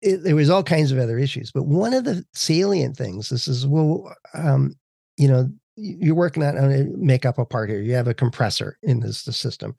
it, 0.02 0.24
there 0.24 0.34
was 0.34 0.50
all 0.50 0.64
kinds 0.64 0.90
of 0.90 0.98
other 0.98 1.18
issues, 1.18 1.52
but 1.52 1.66
one 1.66 1.94
of 1.94 2.04
the 2.04 2.24
salient 2.34 2.96
things 2.96 3.28
this 3.28 3.46
is 3.46 3.66
well, 3.66 4.12
um, 4.34 4.74
you 5.16 5.28
know, 5.28 5.48
you're 5.78 6.14
working 6.14 6.42
on, 6.42 6.56
on 6.58 7.04
make 7.04 7.25
up 7.25 7.38
a 7.38 7.44
part 7.44 7.70
here. 7.70 7.80
You 7.80 7.94
have 7.94 8.08
a 8.08 8.14
compressor 8.14 8.78
in 8.82 9.00
this 9.00 9.25
the 9.25 9.32
system. 9.32 9.75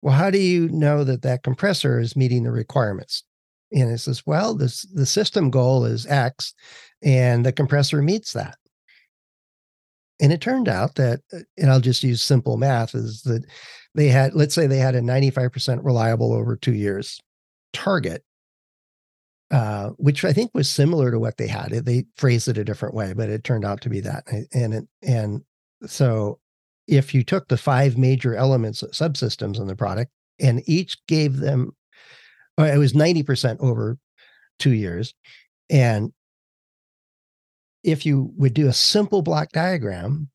well, 0.00 0.14
how 0.14 0.30
do 0.30 0.38
you 0.38 0.68
know 0.68 1.04
that 1.04 1.22
that 1.22 1.42
compressor 1.42 2.00
is 2.00 2.16
meeting 2.16 2.44
the 2.44 2.50
requirements? 2.50 3.24
And 3.72 3.90
it 3.90 3.98
says, 3.98 4.26
well, 4.26 4.54
this 4.54 4.82
the 4.82 5.06
system 5.06 5.50
goal 5.50 5.84
is 5.84 6.06
X, 6.06 6.54
and 7.02 7.44
the 7.44 7.52
compressor 7.52 8.02
meets 8.02 8.32
that. 8.32 8.56
And 10.20 10.32
it 10.32 10.40
turned 10.40 10.68
out 10.68 10.94
that, 10.96 11.20
uh, 11.32 11.38
and 11.58 11.70
I'll 11.70 11.80
just 11.80 12.02
use 12.02 12.22
simple 12.22 12.56
math, 12.56 12.94
is 12.94 13.22
that 13.22 13.44
they 13.94 14.08
had, 14.08 14.34
let's 14.34 14.54
say 14.54 14.66
they 14.66 14.78
had 14.78 14.94
a 14.94 15.00
95% 15.00 15.84
reliable 15.84 16.32
over 16.32 16.56
two 16.56 16.74
years 16.74 17.20
target, 17.72 18.24
uh, 19.52 19.90
which 19.98 20.24
I 20.24 20.32
think 20.32 20.50
was 20.54 20.70
similar 20.70 21.10
to 21.10 21.18
what 21.18 21.36
they 21.36 21.46
had. 21.46 21.70
They 21.70 22.06
phrased 22.16 22.48
it 22.48 22.56
a 22.56 22.64
different 22.64 22.94
way, 22.94 23.12
but 23.12 23.28
it 23.28 23.44
turned 23.44 23.66
out 23.66 23.82
to 23.82 23.90
be 23.90 24.00
that. 24.00 24.24
And 24.52 24.74
it, 24.74 24.88
and 25.02 25.42
so 25.86 26.40
if 26.88 27.14
you 27.14 27.22
took 27.22 27.48
the 27.48 27.58
five 27.58 27.98
major 27.98 28.34
elements 28.34 28.82
subsystems 28.82 29.60
in 29.60 29.66
the 29.66 29.76
product 29.76 30.10
and 30.40 30.62
each 30.66 30.96
gave 31.06 31.36
them 31.36 31.72
uh, 32.58 32.64
it 32.64 32.78
was 32.78 32.92
90% 32.92 33.58
over 33.60 33.98
two 34.58 34.72
years 34.72 35.14
and 35.70 36.12
if 37.82 38.04
you 38.04 38.32
would 38.36 38.54
do 38.54 38.68
a 38.68 38.72
simple 38.72 39.22
block 39.22 39.50
diagram 39.52 40.28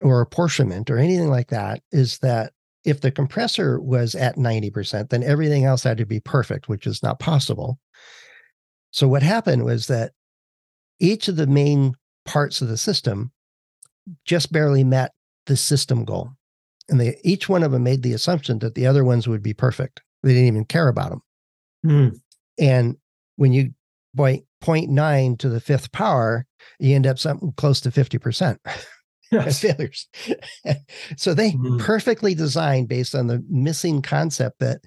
or 0.00 0.20
apportionment 0.20 0.90
or 0.90 0.98
anything 0.98 1.28
like 1.28 1.48
that 1.48 1.82
is 1.92 2.18
that 2.18 2.52
if 2.84 3.00
the 3.00 3.10
compressor 3.10 3.80
was 3.80 4.14
at 4.14 4.36
90% 4.36 5.08
then 5.08 5.22
everything 5.22 5.64
else 5.64 5.82
had 5.82 5.98
to 5.98 6.06
be 6.06 6.20
perfect 6.20 6.68
which 6.68 6.86
is 6.86 7.02
not 7.02 7.18
possible 7.18 7.78
so 8.96 9.06
what 9.06 9.22
happened 9.22 9.66
was 9.66 9.88
that 9.88 10.12
each 11.00 11.28
of 11.28 11.36
the 11.36 11.46
main 11.46 11.96
parts 12.24 12.62
of 12.62 12.68
the 12.68 12.78
system 12.78 13.30
just 14.24 14.50
barely 14.50 14.84
met 14.84 15.12
the 15.44 15.54
system 15.54 16.06
goal. 16.06 16.30
And 16.88 16.98
they 16.98 17.20
each 17.22 17.46
one 17.46 17.62
of 17.62 17.72
them 17.72 17.82
made 17.82 18.02
the 18.02 18.14
assumption 18.14 18.58
that 18.60 18.74
the 18.74 18.86
other 18.86 19.04
ones 19.04 19.28
would 19.28 19.42
be 19.42 19.52
perfect. 19.52 20.00
They 20.22 20.30
didn't 20.30 20.46
even 20.46 20.64
care 20.64 20.88
about 20.88 21.10
them. 21.10 21.22
Mm. 21.84 22.20
And 22.58 22.96
when 23.36 23.52
you 23.52 23.74
point 24.16 24.44
point 24.62 24.88
nine 24.88 25.36
to 25.38 25.50
the 25.50 25.60
fifth 25.60 25.92
power, 25.92 26.46
you 26.78 26.96
end 26.96 27.06
up 27.06 27.18
something 27.18 27.52
close 27.58 27.82
to 27.82 27.90
50% 27.90 28.56
yes. 29.30 29.60
failures. 29.60 30.08
so 31.18 31.34
they 31.34 31.50
mm. 31.50 31.78
perfectly 31.80 32.34
designed 32.34 32.88
based 32.88 33.14
on 33.14 33.26
the 33.26 33.44
missing 33.50 34.00
concept 34.00 34.60
that 34.60 34.80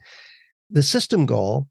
the 0.71 0.81
system 0.81 1.27
goal 1.27 1.67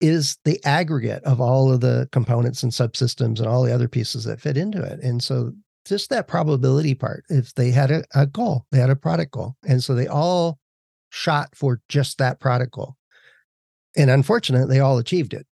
is 0.00 0.38
the 0.44 0.58
aggregate 0.64 1.22
of 1.24 1.40
all 1.40 1.72
of 1.72 1.80
the 1.80 2.08
components 2.12 2.62
and 2.62 2.72
subsystems 2.72 3.38
and 3.38 3.46
all 3.46 3.62
the 3.62 3.74
other 3.74 3.88
pieces 3.88 4.24
that 4.24 4.40
fit 4.40 4.56
into 4.56 4.82
it. 4.82 5.00
And 5.00 5.22
so 5.22 5.52
just 5.84 6.10
that 6.10 6.28
probability 6.28 6.94
part. 6.94 7.24
If 7.28 7.54
they 7.54 7.70
had 7.70 7.90
a, 7.90 8.04
a 8.14 8.26
goal, 8.26 8.66
they 8.70 8.78
had 8.78 8.90
a 8.90 8.96
product 8.96 9.32
goal. 9.32 9.56
And 9.66 9.82
so 9.82 9.94
they 9.94 10.06
all 10.06 10.58
shot 11.10 11.50
for 11.54 11.80
just 11.88 12.18
that 12.18 12.40
product 12.40 12.72
goal. 12.72 12.96
And 13.96 14.10
unfortunately, 14.10 14.74
they 14.74 14.80
all 14.80 14.98
achieved 14.98 15.34
it. 15.34 15.46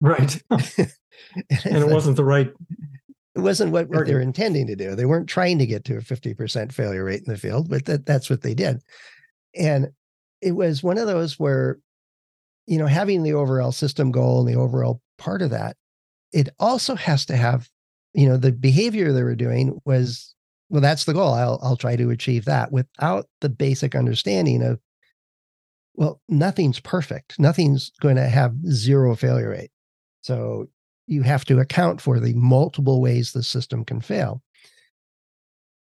Right. 0.00 0.42
and 0.50 0.90
it 1.50 1.88
wasn't 1.88 2.16
the 2.16 2.24
right. 2.24 2.52
It 3.34 3.40
wasn't 3.40 3.72
what, 3.72 3.88
what 3.88 4.06
they 4.06 4.14
were 4.14 4.20
intending 4.20 4.66
to 4.66 4.76
do. 4.76 4.94
They 4.94 5.04
weren't 5.04 5.28
trying 5.28 5.58
to 5.58 5.66
get 5.66 5.84
to 5.84 5.98
a 5.98 6.00
50% 6.00 6.72
failure 6.72 7.04
rate 7.04 7.22
in 7.26 7.32
the 7.32 7.38
field, 7.38 7.68
but 7.68 7.84
that, 7.84 8.06
that's 8.06 8.30
what 8.30 8.42
they 8.42 8.54
did. 8.54 8.80
And 9.54 9.88
it 10.40 10.52
was 10.52 10.82
one 10.82 10.98
of 10.98 11.06
those 11.06 11.38
where, 11.38 11.78
you 12.66 12.78
know, 12.78 12.86
having 12.86 13.22
the 13.22 13.34
overall 13.34 13.72
system 13.72 14.10
goal 14.10 14.40
and 14.40 14.48
the 14.48 14.58
overall 14.58 15.00
part 15.18 15.42
of 15.42 15.50
that, 15.50 15.76
it 16.32 16.48
also 16.58 16.94
has 16.94 17.24
to 17.26 17.36
have 17.36 17.68
you 18.16 18.26
know 18.26 18.36
the 18.36 18.50
behavior 18.50 19.12
they 19.12 19.22
were 19.22 19.36
doing 19.36 19.78
was 19.84 20.34
well 20.70 20.80
that's 20.80 21.04
the 21.04 21.12
goal. 21.12 21.32
I'll 21.32 21.60
i'll 21.62 21.76
try 21.76 21.96
to 21.96 22.10
achieve 22.10 22.46
that 22.46 22.72
without 22.72 23.26
the 23.40 23.48
basic 23.48 23.94
understanding 23.94 24.62
of 24.62 24.80
well 25.94 26.20
nothing's 26.28 26.80
perfect. 26.80 27.38
Nothing's 27.38 27.92
going 28.00 28.16
to 28.16 28.28
have 28.28 28.54
zero 28.70 29.14
failure 29.14 29.50
rate. 29.50 29.70
So 30.22 30.68
you 31.06 31.22
have 31.22 31.44
to 31.44 31.60
account 31.60 32.00
for 32.00 32.18
the 32.18 32.34
multiple 32.34 33.00
ways 33.00 33.32
the 33.32 33.42
system 33.42 33.84
can 33.84 34.00
fail. 34.00 34.42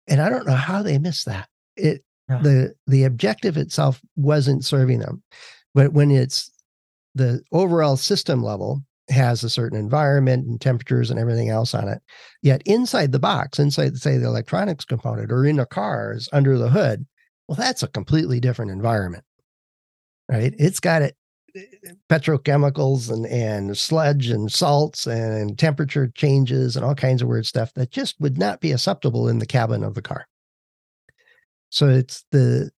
And 0.07 0.21
i 0.21 0.29
don't 0.29 0.47
know 0.47 0.55
how 0.55 0.81
they 0.81 0.97
missed 0.97 1.25
that. 1.25 1.49
It 1.75 2.03
yeah. 2.29 2.39
the 2.41 2.73
the 2.87 3.03
objective 3.03 3.57
itself 3.57 4.01
wasn't 4.15 4.63
serving 4.63 4.99
them. 4.99 5.23
But 5.73 5.91
when 5.91 6.09
it's 6.09 6.51
the 7.15 7.41
overall 7.51 7.97
system 7.97 8.43
level 8.43 8.83
has 9.09 9.43
a 9.43 9.49
certain 9.49 9.77
environment 9.77 10.47
and 10.47 10.59
temperatures 10.61 11.11
and 11.11 11.19
everything 11.19 11.49
else 11.49 11.73
on 11.73 11.87
it. 11.87 12.01
Yet 12.41 12.61
inside 12.65 13.11
the 13.11 13.19
box, 13.19 13.59
inside, 13.59 13.97
say, 13.97 14.17
the 14.17 14.27
electronics 14.27 14.85
component 14.85 15.31
or 15.31 15.45
in 15.45 15.59
a 15.59 15.65
car 15.65 16.13
is 16.13 16.29
under 16.31 16.57
the 16.57 16.69
hood, 16.69 17.05
well, 17.47 17.57
that's 17.57 17.83
a 17.83 17.87
completely 17.87 18.39
different 18.39 18.71
environment, 18.71 19.23
right? 20.29 20.53
It's 20.57 20.79
got 20.79 21.01
it 21.01 21.17
eh, 21.55 21.61
eh, 21.85 21.91
petrochemicals 22.09 23.11
and, 23.11 23.25
and 23.25 23.77
sludge 23.77 24.29
and 24.29 24.51
salts 24.51 25.05
and 25.05 25.59
temperature 25.59 26.07
changes 26.15 26.75
and 26.75 26.85
all 26.85 26.95
kinds 26.95 27.21
of 27.21 27.27
weird 27.27 27.45
stuff 27.45 27.73
that 27.73 27.91
just 27.91 28.19
would 28.21 28.37
not 28.37 28.61
be 28.61 28.71
acceptable 28.71 29.27
in 29.27 29.39
the 29.39 29.45
cabin 29.45 29.83
of 29.83 29.95
the 29.95 30.01
car. 30.01 30.25
So 31.69 31.89
it's 31.89 32.23
the 32.31 32.71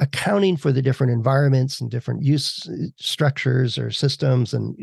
accounting 0.00 0.56
for 0.56 0.72
the 0.72 0.82
different 0.82 1.12
environments 1.12 1.80
and 1.80 1.90
different 1.90 2.22
use 2.22 2.68
structures 2.96 3.78
or 3.78 3.90
systems 3.90 4.52
and 4.52 4.76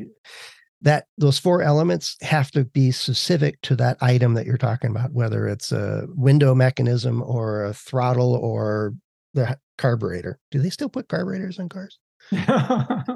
that 0.82 1.06
those 1.18 1.38
four 1.38 1.62
elements 1.62 2.16
have 2.22 2.52
to 2.52 2.64
be 2.64 2.92
specific 2.92 3.60
to 3.62 3.76
that 3.76 3.98
item 4.02 4.34
that 4.34 4.46
you're 4.46 4.58
talking 4.58 4.90
about 4.90 5.12
whether 5.12 5.48
it's 5.48 5.72
a 5.72 6.06
window 6.10 6.56
mechanism 6.56 7.22
or 7.24 7.66
a 7.66 7.74
throttle 7.74 8.36
or 8.36 8.94
the 9.34 9.58
carburetor. 9.78 10.40
Do 10.52 10.60
they 10.60 10.70
still 10.70 10.90
put 10.90 11.10
carburetors 11.10 11.60
in 11.60 11.70
cars? 11.70 12.00
We're 12.32 12.42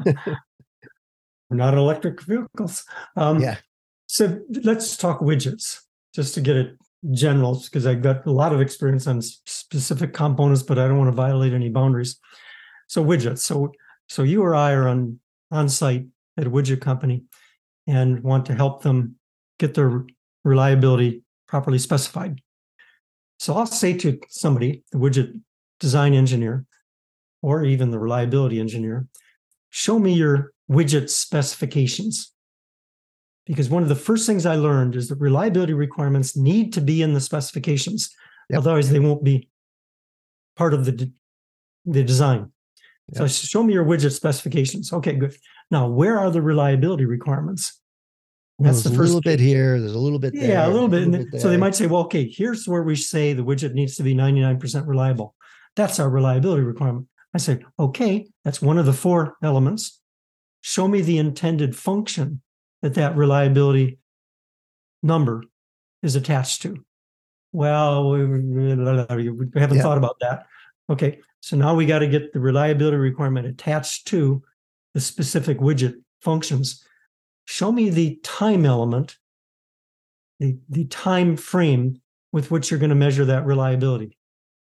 not 1.52 1.76
electric 1.76 2.22
vehicles. 2.22 2.84
Um, 3.16 3.40
yeah. 3.40 3.58
so 4.08 4.40
let's 4.64 4.98
talk 4.98 5.22
widgets 5.22 5.80
just 6.14 6.34
to 6.36 6.42
get 6.42 6.56
it 6.56 6.78
generals 7.12 7.70
because 7.70 7.86
I've 7.86 8.02
got 8.02 8.26
a 8.26 8.32
lot 8.32 8.54
of 8.54 8.62
experience 8.62 9.08
on 9.08 9.22
specific 9.22 10.14
components, 10.14 10.64
but 10.64 10.80
I 10.80 10.88
don't 10.88 10.98
want 10.98 11.10
to 11.10 11.16
violate 11.16 11.54
any 11.54 11.70
boundaries. 11.70 12.20
So 12.88 13.04
widgets. 13.04 13.40
So 13.40 13.72
so 14.08 14.24
you 14.24 14.44
or 14.44 14.56
I 14.56 14.74
are 14.74 14.88
on 14.88 15.20
on 15.52 15.70
site 15.70 16.06
at 16.38 16.48
a 16.48 16.50
widget 16.50 16.82
company 16.82 17.24
and 17.88 18.24
want 18.24 18.46
to 18.48 18.56
help 18.56 18.84
them 18.84 19.16
get 19.60 19.74
their 19.74 20.06
reliability 20.44 21.24
properly 21.48 21.78
specified. 21.78 22.42
So 23.40 23.56
I'll 23.56 23.66
say 23.66 23.94
to 23.98 24.20
somebody, 24.30 24.84
the 24.92 24.98
widget 24.98 25.40
design 25.80 26.14
engineer, 26.14 26.66
or 27.42 27.64
even 27.64 27.92
the 27.92 28.00
reliability 28.00 28.60
engineer, 28.60 29.08
show 29.70 30.00
me 30.00 30.14
your 30.14 30.54
widget 30.70 31.10
specifications 31.10 32.33
because 33.46 33.70
one 33.70 33.84
of 33.84 33.90
the 33.90 33.96
first 33.96 34.26
things 34.26 34.46
I 34.46 34.56
learned 34.56 34.96
is 34.96 35.10
that 35.10 35.20
reliability 35.20 35.74
requirements 35.74 36.38
need 36.38 36.74
to 36.74 36.82
be 36.82 37.02
in 37.02 37.14
the 37.14 37.20
specifications. 37.20 38.10
Yep. 38.50 38.60
Otherwise, 38.60 38.90
they 38.90 39.00
won't 39.00 39.24
be 39.24 39.50
part 40.56 40.74
of 40.74 40.86
the, 40.86 40.92
de- 40.92 41.12
the 41.86 42.04
design. 42.04 42.52
Yep. 43.14 43.18
So 43.18 43.28
show 43.28 43.64
me 43.64 43.74
your 43.74 43.86
widget 43.86 44.14
specifications. 44.14 44.94
Okay, 44.94 45.14
good. 45.14 45.36
Now, 45.72 45.88
where 45.88 46.18
are 46.20 46.32
the 46.32 46.42
reliability 46.42 47.06
requirements? 47.06 47.82
That's 48.60 48.84
well, 48.86 48.92
the 48.92 48.98
first 48.98 49.12
a 49.12 49.16
little 49.16 49.22
bit 49.22 49.40
here. 49.40 49.80
There's 49.80 49.96
a 49.96 50.00
little 50.00 50.20
bit 50.20 50.34
there. 50.34 50.48
Yeah, 50.48 50.68
a 50.68 50.70
little 50.70 50.88
bit. 50.88 51.04
A 51.04 51.10
little 51.10 51.26
bit 51.32 51.42
so 51.42 51.50
they 51.50 51.58
might 51.58 51.76
say, 51.76 51.88
well, 51.88 52.04
okay, 52.04 52.30
here's 52.30 52.68
where 52.68 52.84
we 52.84 52.96
say 52.96 53.34
the 53.34 53.44
widget 53.44 53.74
needs 53.74 53.96
to 53.96 54.04
be 54.04 54.14
99% 54.16 54.88
reliable. 54.88 55.36
That's 55.76 56.00
our 56.00 56.10
reliability 56.10 56.62
requirement. 56.62 57.08
I 57.34 57.40
say, 57.40 57.60
okay, 57.80 58.28
that's 58.46 58.62
one 58.62 58.78
of 58.78 58.86
the 58.86 58.94
four 58.94 59.36
elements. 59.42 60.00
Show 60.62 60.88
me 60.88 61.02
the 61.02 61.18
intended 61.18 61.76
function 61.76 62.43
that 62.84 62.94
that 62.94 63.16
reliability 63.16 63.98
number 65.02 65.44
is 66.04 66.16
attached 66.16 66.62
to. 66.62 66.86
Well, 67.54 68.12
we, 68.12 68.26
we 68.26 68.70
haven't 68.70 69.78
yeah. 69.78 69.82
thought 69.82 69.98
about 69.98 70.18
that. 70.22 70.46
Okay, 70.90 71.20
so 71.40 71.56
now 71.56 71.74
we 71.74 71.86
got 71.86 72.00
to 72.00 72.08
get 72.08 72.34
the 72.34 72.40
reliability 72.40 72.98
requirement 72.98 73.48
attached 73.48 74.08
to 74.08 74.44
the 74.94 75.02
specific 75.02 75.60
widget 75.60 75.96
functions. 76.22 76.86
Show 77.46 77.72
me 77.72 77.90
the 77.90 78.20
time 78.24 78.66
element, 78.66 79.18
the, 80.40 80.58
the 80.70 80.86
time 80.86 81.38
frame 81.38 82.02
with 82.34 82.52
which 82.52 82.70
you're 82.70 82.80
going 82.80 82.90
to 82.90 82.96
measure 82.96 83.26
that 83.26 83.46
reliability. 83.46 84.18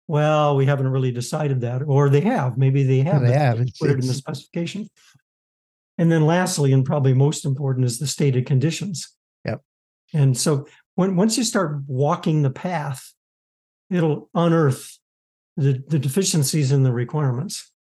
Well, 0.08 0.56
we 0.56 0.66
haven't 0.66 0.88
really 0.88 1.12
decided 1.12 1.60
that, 1.60 1.82
or 1.82 2.08
they 2.08 2.22
have. 2.22 2.56
Maybe 2.56 2.82
they 2.82 3.00
have. 3.00 3.22
They 3.22 3.32
have. 3.32 3.58
Put 3.78 3.90
it 3.90 4.00
in 4.00 4.06
the 4.06 4.14
specification. 4.14 4.88
And 5.98 6.10
then 6.10 6.24
lastly, 6.24 6.72
and 6.72 6.84
probably 6.84 7.12
most 7.12 7.44
important, 7.44 7.84
is 7.84 7.98
the 7.98 8.06
stated 8.06 8.46
conditions. 8.46 9.14
Yep. 9.44 9.62
And 10.14 10.38
so 10.38 10.66
when 10.94 11.16
once 11.16 11.36
you 11.36 11.44
start 11.44 11.82
walking 11.86 12.42
the 12.42 12.50
path, 12.50 13.12
it'll 13.90 14.30
unearth 14.34 14.96
the, 15.56 15.82
the 15.88 15.98
deficiencies 15.98 16.70
in 16.72 16.84
the 16.84 16.92
requirements. 16.92 17.70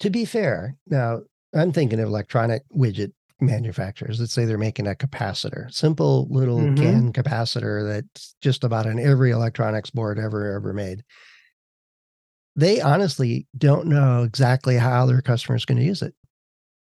To 0.00 0.10
be 0.10 0.24
fair, 0.24 0.76
now 0.86 1.22
I'm 1.54 1.72
thinking 1.72 2.00
of 2.00 2.08
electronic 2.08 2.62
widget 2.74 3.12
manufacturers. 3.40 4.18
Let's 4.20 4.32
say 4.32 4.44
they're 4.44 4.58
making 4.58 4.86
a 4.86 4.94
capacitor, 4.94 5.72
simple 5.72 6.26
little 6.30 6.58
mm-hmm. 6.58 6.76
can 6.76 7.12
capacitor 7.12 7.86
that's 7.86 8.34
just 8.40 8.64
about 8.64 8.86
on 8.86 8.98
every 8.98 9.30
electronics 9.30 9.90
board 9.90 10.18
ever 10.18 10.54
ever 10.54 10.72
made. 10.72 11.02
they 12.56 12.80
honestly 12.80 13.46
don't 13.56 13.86
know 13.86 14.22
exactly 14.22 14.76
how 14.76 15.06
their 15.06 15.20
customer 15.20 15.56
is 15.56 15.66
going 15.66 15.78
to 15.78 15.84
use 15.84 16.02
it. 16.02 16.14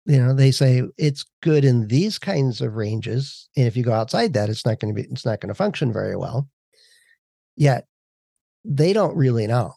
You 0.06 0.18
know, 0.18 0.34
they 0.34 0.52
say 0.52 0.84
it's 0.98 1.26
good 1.42 1.64
in 1.64 1.88
these 1.88 2.20
kinds 2.20 2.60
of 2.60 2.76
ranges, 2.76 3.48
and 3.56 3.68
if 3.68 3.78
you 3.78 3.84
go 3.84 3.94
outside 3.94 4.34
that, 4.34 4.50
it's 4.50 4.66
not 4.66 4.80
going 4.80 4.94
to 4.94 5.02
be 5.02 5.08
it's 5.10 5.26
not 5.26 5.40
going 5.40 5.48
to 5.50 5.56
function 5.56 5.94
very 5.94 6.18
well. 6.18 6.50
Yet 7.56 7.88
they 8.66 8.92
don't 8.92 9.16
really 9.16 9.48
know. 9.48 9.76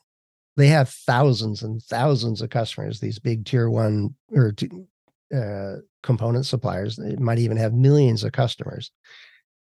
They 0.56 0.68
have 0.68 0.88
thousands 0.88 1.62
and 1.62 1.82
thousands 1.82 2.40
of 2.40 2.50
customers. 2.50 2.98
These 2.98 3.18
big 3.18 3.44
tier 3.44 3.70
one 3.70 4.14
or 4.32 4.52
uh, 5.34 5.76
component 6.02 6.46
suppliers, 6.46 6.98
it 6.98 7.20
might 7.20 7.38
even 7.38 7.56
have 7.56 7.74
millions 7.74 8.24
of 8.24 8.32
customers, 8.32 8.90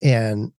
and 0.01 0.53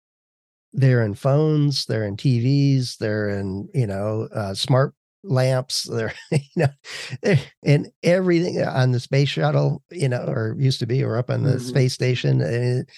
they're 0.74 1.03
in 1.03 1.13
phones, 1.13 1.86
they're 1.86 2.05
in 2.05 2.17
TVs, 2.17 2.98
they're 2.98 3.29
in 3.29 3.69
you 3.74 3.88
know 3.88 4.27
uh, 4.33 4.53
smart 4.53 4.93
lamps 5.23 5.83
they're 5.83 6.13
you 6.31 6.39
know 6.55 7.35
and 7.63 7.89
everything 8.03 8.61
on 8.61 8.91
the 8.91 8.99
space 8.99 9.29
shuttle 9.29 9.81
you 9.91 10.09
know 10.09 10.23
or 10.27 10.55
used 10.59 10.79
to 10.79 10.85
be 10.85 11.03
or 11.03 11.17
up 11.17 11.29
on 11.29 11.43
the 11.43 11.51
mm-hmm. 11.51 11.67
space 11.67 11.93
station 11.93 12.41
it, 12.41 12.89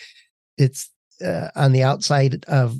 it's 0.57 0.89
uh, 1.23 1.49
on 1.55 1.71
the 1.71 1.83
outside 1.83 2.43
of 2.47 2.75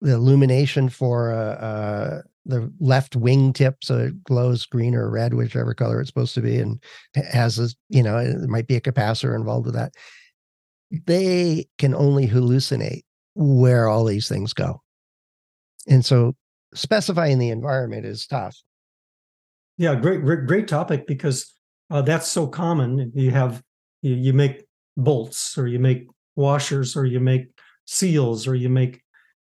the 0.00 0.12
illumination 0.12 0.88
for 0.88 1.32
uh, 1.32 1.36
uh, 1.36 2.22
the 2.44 2.72
left 2.80 3.16
wing 3.16 3.52
tip 3.52 3.76
so 3.82 3.98
it 3.98 4.24
glows 4.24 4.66
green 4.66 4.94
or 4.94 5.10
red 5.10 5.34
whichever 5.34 5.74
color 5.74 6.00
it's 6.00 6.08
supposed 6.08 6.34
to 6.34 6.40
be 6.40 6.58
and 6.58 6.82
has 7.14 7.58
a 7.58 7.68
you 7.88 8.02
know 8.02 8.24
there 8.24 8.48
might 8.48 8.66
be 8.66 8.76
a 8.76 8.80
capacitor 8.80 9.34
involved 9.34 9.66
with 9.66 9.74
that. 9.74 9.92
They 10.90 11.66
can 11.78 11.94
only 11.94 12.28
hallucinate 12.28 13.02
where 13.34 13.88
all 13.88 14.04
these 14.04 14.28
things 14.28 14.52
go. 14.52 14.80
And 15.88 16.04
so 16.04 16.36
specifying 16.74 17.38
the 17.38 17.50
environment 17.50 18.06
is 18.06 18.26
tough 18.26 18.56
yeah, 19.78 19.94
great, 19.94 20.22
great, 20.22 20.46
great 20.46 20.68
topic 20.68 21.06
because 21.06 21.52
uh, 21.90 22.02
that's 22.02 22.28
so 22.28 22.46
common. 22.46 23.12
You 23.14 23.30
have 23.30 23.62
you, 24.02 24.14
you 24.14 24.32
make 24.32 24.64
bolts, 24.96 25.58
or 25.58 25.66
you 25.66 25.78
make 25.78 26.06
washers, 26.34 26.96
or 26.96 27.04
you 27.04 27.20
make 27.20 27.48
seals, 27.86 28.46
or 28.46 28.54
you 28.54 28.68
make, 28.68 29.02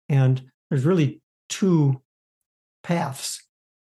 and 0.09 0.41
there's 0.69 0.85
really 0.85 1.21
two 1.49 2.01
paths. 2.83 3.43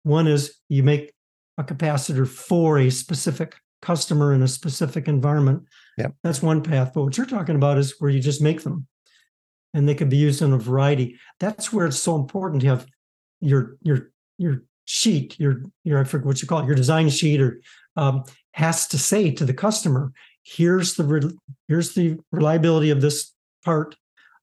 One 0.03 0.27
is 0.27 0.57
you 0.69 0.83
make 0.83 1.13
a 1.59 1.65
capacitor 1.65 2.27
for 2.27 2.79
a 2.79 2.91
specific 2.91 3.57
customer 3.83 4.33
in 4.33 4.43
a 4.43 4.49
specific 4.49 5.09
environment. 5.09 5.65
Yeah, 5.99 6.09
that's 6.23 6.43
one 6.43 6.63
path. 6.63 6.93
But 6.95 7.03
what 7.03 7.17
you're 7.17 7.27
talking 7.27 7.57
about 7.57 7.79
is 7.79 7.97
where 7.99 8.11
you 8.11 8.21
just 8.21 8.41
make 8.41 8.63
them, 8.63 8.87
and 9.75 9.89
they 9.89 9.95
can 9.95 10.09
be 10.09 10.17
used 10.17 10.43
in 10.43 10.53
a 10.53 10.59
variety. 10.59 11.19
That's 11.41 11.73
where 11.73 11.87
it's 11.87 11.99
so 11.99 12.17
important 12.17 12.63
to 12.63 12.69
have 12.69 12.87
your 13.41 13.77
your 13.83 14.11
your 14.39 14.63
sheet, 14.91 15.39
your 15.39 15.63
your 15.85 16.01
I 16.01 16.05
forget 16.05 16.27
what 16.27 16.43
you 16.43 16.49
call 16.49 16.61
it, 16.61 16.67
your 16.67 16.75
design 16.75 17.09
sheet, 17.11 17.41
or 17.41 17.61
um, 17.97 18.25
has 18.53 18.89
to 18.89 18.99
say 18.99 19.31
to 19.31 19.45
the 19.45 19.55
customer, 19.55 20.13
here's 20.43 20.95
the 20.95 21.05
re- 21.05 21.39
here's 21.69 21.95
the 21.95 22.19
reliability 22.33 22.91
of 22.91 23.01
this 23.01 23.33
part 23.65 23.95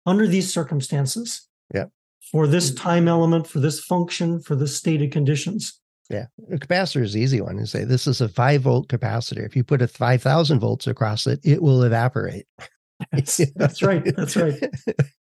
under 0.05 0.25
these 0.25 0.51
circumstances. 0.51 1.47
Yeah. 1.73 1.85
For 2.31 2.47
this 2.47 2.71
mm. 2.71 2.77
time 2.77 3.07
element, 3.07 3.47
for 3.47 3.59
this 3.59 3.81
function, 3.81 4.39
for 4.39 4.55
this 4.55 4.75
stated 4.75 5.11
conditions. 5.11 5.79
Yeah, 6.09 6.27
a 6.49 6.55
capacitor 6.55 7.01
is 7.01 7.17
easy 7.17 7.41
one 7.41 7.57
to 7.57 7.67
say 7.67 7.83
this 7.83 8.07
is 8.07 8.21
a 8.21 8.29
five 8.29 8.61
volt 8.61 8.87
capacitor. 8.87 9.45
If 9.45 9.57
you 9.57 9.65
put 9.65 9.81
a 9.81 9.87
five 9.89 10.21
thousand 10.21 10.59
volts 10.59 10.87
across 10.87 11.27
it, 11.27 11.41
it 11.43 11.61
will 11.61 11.83
evaporate. 11.83 12.47
That's, 13.11 13.39
that's 13.55 13.83
right. 13.83 14.03
That's 14.15 14.35
right. 14.35 14.59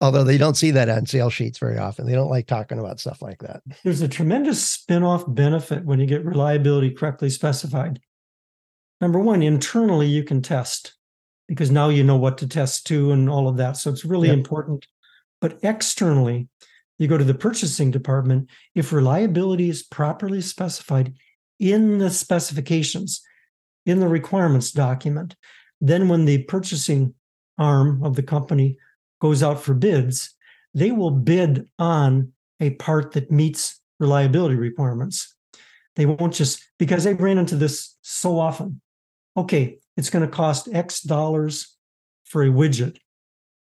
Although 0.00 0.24
they 0.24 0.38
don't 0.38 0.56
see 0.56 0.70
that 0.72 0.88
on 0.88 1.06
sales 1.06 1.32
sheets 1.32 1.58
very 1.58 1.78
often. 1.78 2.06
They 2.06 2.14
don't 2.14 2.30
like 2.30 2.46
talking 2.46 2.78
about 2.78 3.00
stuff 3.00 3.22
like 3.22 3.38
that. 3.40 3.62
There's 3.82 4.00
a 4.00 4.08
tremendous 4.08 4.62
spin-off 4.62 5.24
benefit 5.28 5.84
when 5.84 6.00
you 6.00 6.06
get 6.06 6.24
reliability 6.24 6.90
correctly 6.90 7.30
specified. 7.30 8.00
Number 9.00 9.18
one, 9.18 9.42
internally 9.42 10.06
you 10.06 10.24
can 10.24 10.42
test 10.42 10.94
because 11.48 11.70
now 11.70 11.88
you 11.88 12.04
know 12.04 12.16
what 12.16 12.38
to 12.38 12.48
test 12.48 12.86
to 12.86 13.12
and 13.12 13.28
all 13.28 13.48
of 13.48 13.56
that. 13.58 13.76
So 13.76 13.90
it's 13.90 14.04
really 14.04 14.28
yep. 14.28 14.36
important. 14.38 14.86
But 15.40 15.58
externally, 15.62 16.48
you 16.98 17.08
go 17.08 17.18
to 17.18 17.24
the 17.24 17.34
purchasing 17.34 17.90
department. 17.90 18.48
If 18.74 18.92
reliability 18.92 19.68
is 19.68 19.82
properly 19.82 20.40
specified 20.40 21.14
in 21.58 21.98
the 21.98 22.10
specifications, 22.10 23.20
in 23.84 24.00
the 24.00 24.08
requirements 24.08 24.70
document, 24.70 25.36
then 25.80 26.08
when 26.08 26.24
the 26.24 26.44
purchasing 26.44 27.14
arm 27.58 28.02
of 28.02 28.16
the 28.16 28.22
company 28.22 28.78
goes 29.24 29.42
out 29.42 29.58
for 29.58 29.72
bids, 29.72 30.34
they 30.74 30.90
will 30.90 31.10
bid 31.10 31.66
on 31.78 32.30
a 32.60 32.70
part 32.74 33.12
that 33.12 33.30
meets 33.30 33.80
reliability 33.98 34.54
requirements. 34.54 35.34
They 35.96 36.04
won't 36.04 36.34
just 36.34 36.62
because 36.78 37.04
they 37.04 37.14
ran 37.14 37.38
into 37.38 37.56
this 37.56 37.96
so 38.02 38.38
often. 38.38 38.82
Okay, 39.34 39.78
it's 39.96 40.10
going 40.10 40.26
to 40.26 40.30
cost 40.30 40.68
X 40.70 41.00
dollars 41.00 41.74
for 42.24 42.42
a 42.42 42.48
widget. 42.48 42.98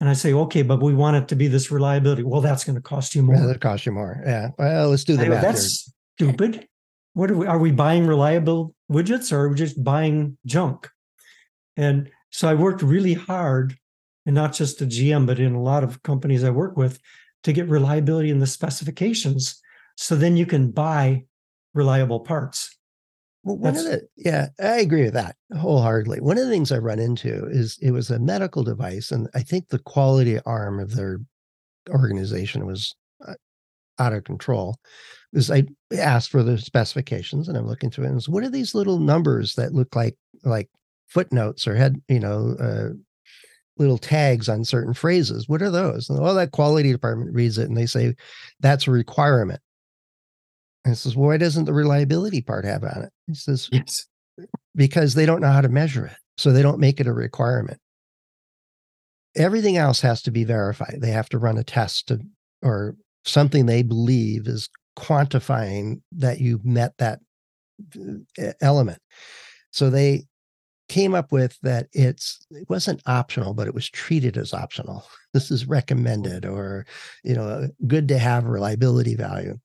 And 0.01 0.09
I 0.09 0.13
say, 0.13 0.33
okay, 0.33 0.63
but 0.63 0.81
we 0.81 0.95
want 0.95 1.17
it 1.17 1.27
to 1.29 1.35
be 1.35 1.49
this 1.49 1.73
reliability. 1.73 2.23
Well, 2.23 2.41
that's 2.41 2.63
going 2.63 2.77
to 2.77 2.83
cost 2.83 3.17
you 3.17 3.25
more. 3.25 3.35
Yeah, 3.35 3.47
that 3.47 3.61
cost 3.61 3.85
you 3.85 3.91
more. 3.91 4.23
Yeah. 4.25 4.51
Well, 4.59 4.91
let's 4.91 5.03
do 5.03 5.17
the 5.17 5.27
math. 5.27 5.43
That's 5.43 5.93
here. 6.19 6.29
stupid. 6.29 6.69
What 7.15 7.33
are 7.33 7.37
we? 7.37 7.47
Are 7.49 7.59
we 7.59 7.73
buying 7.73 8.07
reliable 8.07 8.77
widgets, 8.89 9.33
or 9.33 9.41
are 9.41 9.49
we 9.49 9.57
just 9.57 9.83
buying 9.83 10.39
junk? 10.47 10.89
And 11.77 12.11
so 12.31 12.49
I 12.49 12.55
worked 12.55 12.83
really 12.83 13.15
hard 13.15 13.77
and 14.29 14.35
not 14.35 14.53
just 14.53 14.83
a 14.83 14.85
GM, 14.85 15.27
but 15.27 15.41
in 15.41 15.55
a 15.55 15.63
lot 15.63 15.83
of 15.83 16.03
companies 16.03 16.45
I 16.45 16.51
work 16.51 16.77
with 16.77 17.01
to 17.45 17.53
get 17.53 17.67
reliability 17.67 18.29
in 18.29 18.41
the 18.41 18.47
specifications. 18.47 19.59
So 19.97 20.17
then 20.17 20.37
you 20.37 20.45
can 20.45 20.71
buy 20.71 21.25
reliable 21.73 22.21
parts. 22.21 22.77
Well, 23.43 23.57
one 23.57 23.73
That's, 23.73 23.87
of 23.87 23.93
the 23.93 24.09
yeah, 24.17 24.49
I 24.61 24.81
agree 24.81 25.05
with 25.05 25.15
that 25.15 25.37
wholeheartedly. 25.57 26.21
One 26.21 26.37
of 26.37 26.45
the 26.45 26.51
things 26.51 26.71
I 26.71 26.77
run 26.77 26.99
into 26.99 27.47
is 27.47 27.79
it 27.81 27.93
was 27.93 28.11
a 28.11 28.19
medical 28.19 28.63
device, 28.63 29.13
and 29.13 29.31
I 29.35 29.41
think 29.41 29.69
the 29.69 29.79
quality 29.79 30.39
arm 30.45 30.79
of 30.79 30.95
their 30.95 31.21
organization 31.89 32.67
was 32.67 32.95
uh, 33.27 33.33
out 33.99 34.13
of 34.13 34.25
control. 34.25 34.77
Is 35.33 35.51
I 35.51 35.65
asked 35.97 36.29
for 36.29 36.43
the 36.43 36.59
specifications, 36.59 37.49
and 37.49 37.57
I'm 37.57 37.67
looking 37.67 37.91
through 37.91 38.05
it. 38.05 38.09
And 38.09 38.19
it's 38.19 38.29
what 38.29 38.45
are 38.45 38.51
these 38.51 38.75
little 38.75 38.99
numbers 38.99 39.55
that 39.55 39.73
look 39.73 39.97
like 39.97 40.17
like 40.45 40.69
footnotes 41.07 41.67
or 41.67 41.75
head, 41.77 42.03
you 42.09 42.21
know, 42.21 42.55
uh, 42.61 42.91
little 43.79 43.99
tags 43.99 44.49
on 44.49 44.65
certain 44.65 44.95
phrases. 44.95 45.49
What 45.49 45.63
are 45.63 45.71
those? 45.71 46.09
And, 46.09 46.21
well, 46.21 46.35
that 46.35 46.53
quality 46.53 46.93
department 46.93 47.35
reads 47.35 47.59
it 47.59 47.69
and 47.69 47.77
they 47.77 47.87
say 47.87 48.15
that's 48.61 48.87
a 48.87 48.91
requirement. 48.91 49.61
And 50.85 50.95
it 50.95 50.97
says, 50.97 51.17
well, 51.17 51.29
why 51.29 51.37
doesn't 51.37 51.65
the 51.65 51.73
reliability 51.73 52.41
part 52.41 52.65
have 52.65 52.83
on 52.83 53.03
it? 53.03 53.13
He 53.27 53.35
says, 53.35 53.69
yes. 53.73 54.07
because 54.75 55.15
they 55.15 55.27
don't 55.27 55.41
know 55.41 55.53
how 55.53 55.61
to 55.61 55.69
measure 55.69 56.07
it. 56.07 56.17
So 56.39 56.53
they 56.53 56.63
don't 56.63 56.79
make 56.79 57.01
it 57.01 57.07
a 57.07 57.13
requirement. 57.13 57.79
Everything 59.37 59.77
else 59.77 60.01
has 60.01 60.23
to 60.23 60.31
be 60.31 60.45
verified. 60.45 60.99
They 61.01 61.11
have 61.11 61.29
to 61.31 61.39
run 61.39 61.59
a 61.59 61.65
test 61.65 62.09
to, 62.09 62.21
or 62.63 62.97
something 63.25 63.67
they 63.67 63.83
believe 63.83 64.47
is 64.47 64.69
quantifying 64.97 66.01
that 66.13 66.41
you 66.41 66.61
met 66.65 66.93
that 66.99 67.21
uh, 68.41 68.53
element. 68.61 69.01
So 69.71 69.91
they 69.91 70.25
came 70.89 71.15
up 71.15 71.33
with 71.33 71.59
that 71.63 71.87
it's 71.93 72.47
it 72.51 72.69
wasn't 72.69 73.03
optional 73.07 73.55
but 73.55 73.67
it 73.67 73.75
was 73.75 73.89
treated 73.89 74.37
as 74.37 74.53
optional. 74.53 75.05
This 75.35 75.51
is 75.51 75.67
recommended 75.67 76.47
or 76.47 76.87
you 77.23 77.35
know 77.35 77.69
good 77.87 78.09
to 78.09 78.19
have 78.19 78.47
reliability 78.47 79.15
value. 79.15 79.59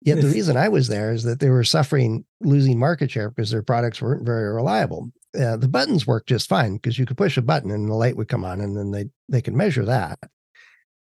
Yet 0.00 0.22
the 0.22 0.28
reason 0.34 0.56
i 0.56 0.68
was 0.68 0.88
there 0.88 1.12
is 1.12 1.24
that 1.24 1.40
they 1.40 1.50
were 1.50 1.62
suffering 1.62 2.24
losing 2.40 2.78
market 2.78 3.10
share 3.10 3.28
because 3.28 3.50
their 3.50 3.62
products 3.62 4.00
weren't 4.00 4.24
very 4.24 4.52
reliable. 4.52 5.12
Uh, 5.38 5.58
the 5.58 5.68
buttons 5.68 6.06
worked 6.06 6.30
just 6.30 6.48
fine 6.48 6.76
because 6.76 6.98
you 6.98 7.04
could 7.04 7.18
push 7.18 7.36
a 7.36 7.42
button 7.42 7.70
and 7.70 7.88
the 7.88 7.94
light 7.94 8.16
would 8.16 8.28
come 8.28 8.44
on 8.44 8.62
and 8.62 8.76
then 8.76 8.90
they 8.90 9.04
they 9.28 9.42
could 9.42 9.54
measure 9.54 9.84
that. 9.84 10.18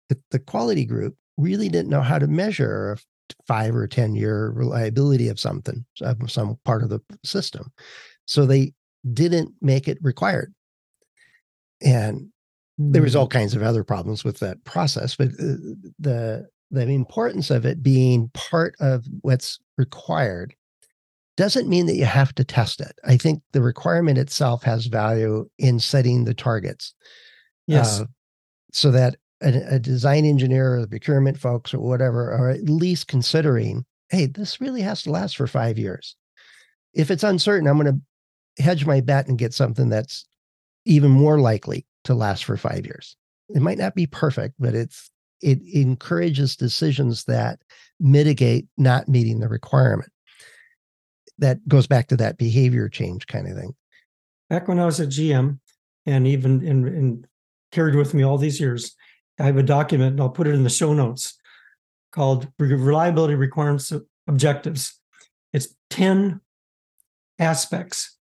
But 0.08 0.18
the 0.32 0.40
quality 0.40 0.84
group 0.84 1.14
really 1.36 1.68
didn't 1.68 1.90
know 1.90 2.02
how 2.02 2.18
to 2.18 2.26
measure 2.26 2.92
a 2.92 2.98
five 3.46 3.74
or 3.74 3.86
ten 3.86 4.16
year 4.16 4.50
reliability 4.50 5.28
of 5.28 5.38
something 5.38 5.84
of 6.00 6.30
some 6.30 6.58
part 6.64 6.82
of 6.82 6.90
the 6.90 7.00
system. 7.24 7.72
So 8.26 8.44
they 8.44 8.72
didn't 9.12 9.54
make 9.60 9.88
it 9.88 9.98
required. 10.02 10.54
And 11.82 12.30
there 12.78 13.02
was 13.02 13.16
all 13.16 13.26
hmm. 13.26 13.38
kinds 13.38 13.54
of 13.54 13.62
other 13.62 13.84
problems 13.84 14.24
with 14.24 14.38
that 14.40 14.62
process, 14.64 15.16
but 15.16 15.28
uh, 15.28 15.56
the 15.98 16.48
the 16.70 16.82
importance 16.88 17.50
of 17.50 17.64
it 17.64 17.82
being 17.82 18.28
part 18.34 18.74
of 18.80 19.06
what's 19.20 19.58
required 19.78 20.54
doesn't 21.36 21.68
mean 21.68 21.86
that 21.86 21.94
you 21.94 22.04
have 22.04 22.34
to 22.34 22.44
test 22.44 22.80
it. 22.80 22.98
I 23.04 23.16
think 23.16 23.42
the 23.52 23.62
requirement 23.62 24.18
itself 24.18 24.62
has 24.64 24.86
value 24.86 25.48
in 25.58 25.78
setting 25.78 26.24
the 26.24 26.34
targets. 26.34 26.94
Yes. 27.66 28.00
Uh, 28.00 28.06
so 28.72 28.90
that 28.90 29.16
a, 29.42 29.74
a, 29.74 29.78
design 29.78 30.24
engineer 30.24 30.74
or 30.74 30.80
the 30.80 30.88
procurement 30.88 31.38
folks 31.38 31.74
or 31.74 31.80
whatever 31.80 32.32
are 32.32 32.50
at 32.50 32.64
least 32.64 33.06
considering, 33.06 33.84
hey, 34.08 34.26
this 34.26 34.60
really 34.60 34.80
has 34.80 35.02
to 35.02 35.10
last 35.10 35.36
for 35.36 35.46
five 35.46 35.78
years. 35.78 36.16
If 36.94 37.10
it's 37.10 37.24
uncertain, 37.24 37.68
I'm 37.68 37.78
going 37.78 37.94
to 37.94 38.00
hedge 38.58 38.86
my 38.86 39.00
bet 39.00 39.28
and 39.28 39.38
get 39.38 39.54
something 39.54 39.88
that's 39.88 40.26
even 40.84 41.10
more 41.10 41.40
likely 41.40 41.86
to 42.04 42.14
last 42.14 42.44
for 42.44 42.56
five 42.56 42.86
years. 42.86 43.16
It 43.48 43.62
might 43.62 43.78
not 43.78 43.94
be 43.94 44.06
perfect, 44.06 44.54
but 44.58 44.74
it's 44.74 45.10
it 45.42 45.60
encourages 45.74 46.56
decisions 46.56 47.24
that 47.24 47.60
mitigate 48.00 48.66
not 48.78 49.08
meeting 49.08 49.40
the 49.40 49.48
requirement. 49.48 50.10
that 51.38 51.68
goes 51.68 51.86
back 51.86 52.08
to 52.08 52.16
that 52.16 52.38
behavior 52.38 52.88
change 52.88 53.26
kind 53.26 53.46
of 53.46 53.54
thing. 53.58 53.74
Back 54.48 54.68
when 54.68 54.78
I 54.78 54.86
was 54.86 55.00
at 55.00 55.10
GM, 55.10 55.58
and 56.06 56.26
even 56.26 56.64
in, 56.64 56.86
in 56.86 57.26
carried 57.72 57.94
with 57.94 58.14
me 58.14 58.22
all 58.22 58.38
these 58.38 58.58
years, 58.58 58.96
I 59.38 59.42
have 59.44 59.58
a 59.58 59.62
document, 59.62 60.12
and 60.12 60.20
I'll 60.20 60.30
put 60.30 60.46
it 60.46 60.54
in 60.54 60.64
the 60.64 60.70
show 60.70 60.94
notes 60.94 61.36
called 62.10 62.48
Reliability 62.58 63.34
Requirements 63.34 63.92
Objectives. 64.26 64.98
It's 65.52 65.74
10 65.90 66.40
aspects 67.38 68.15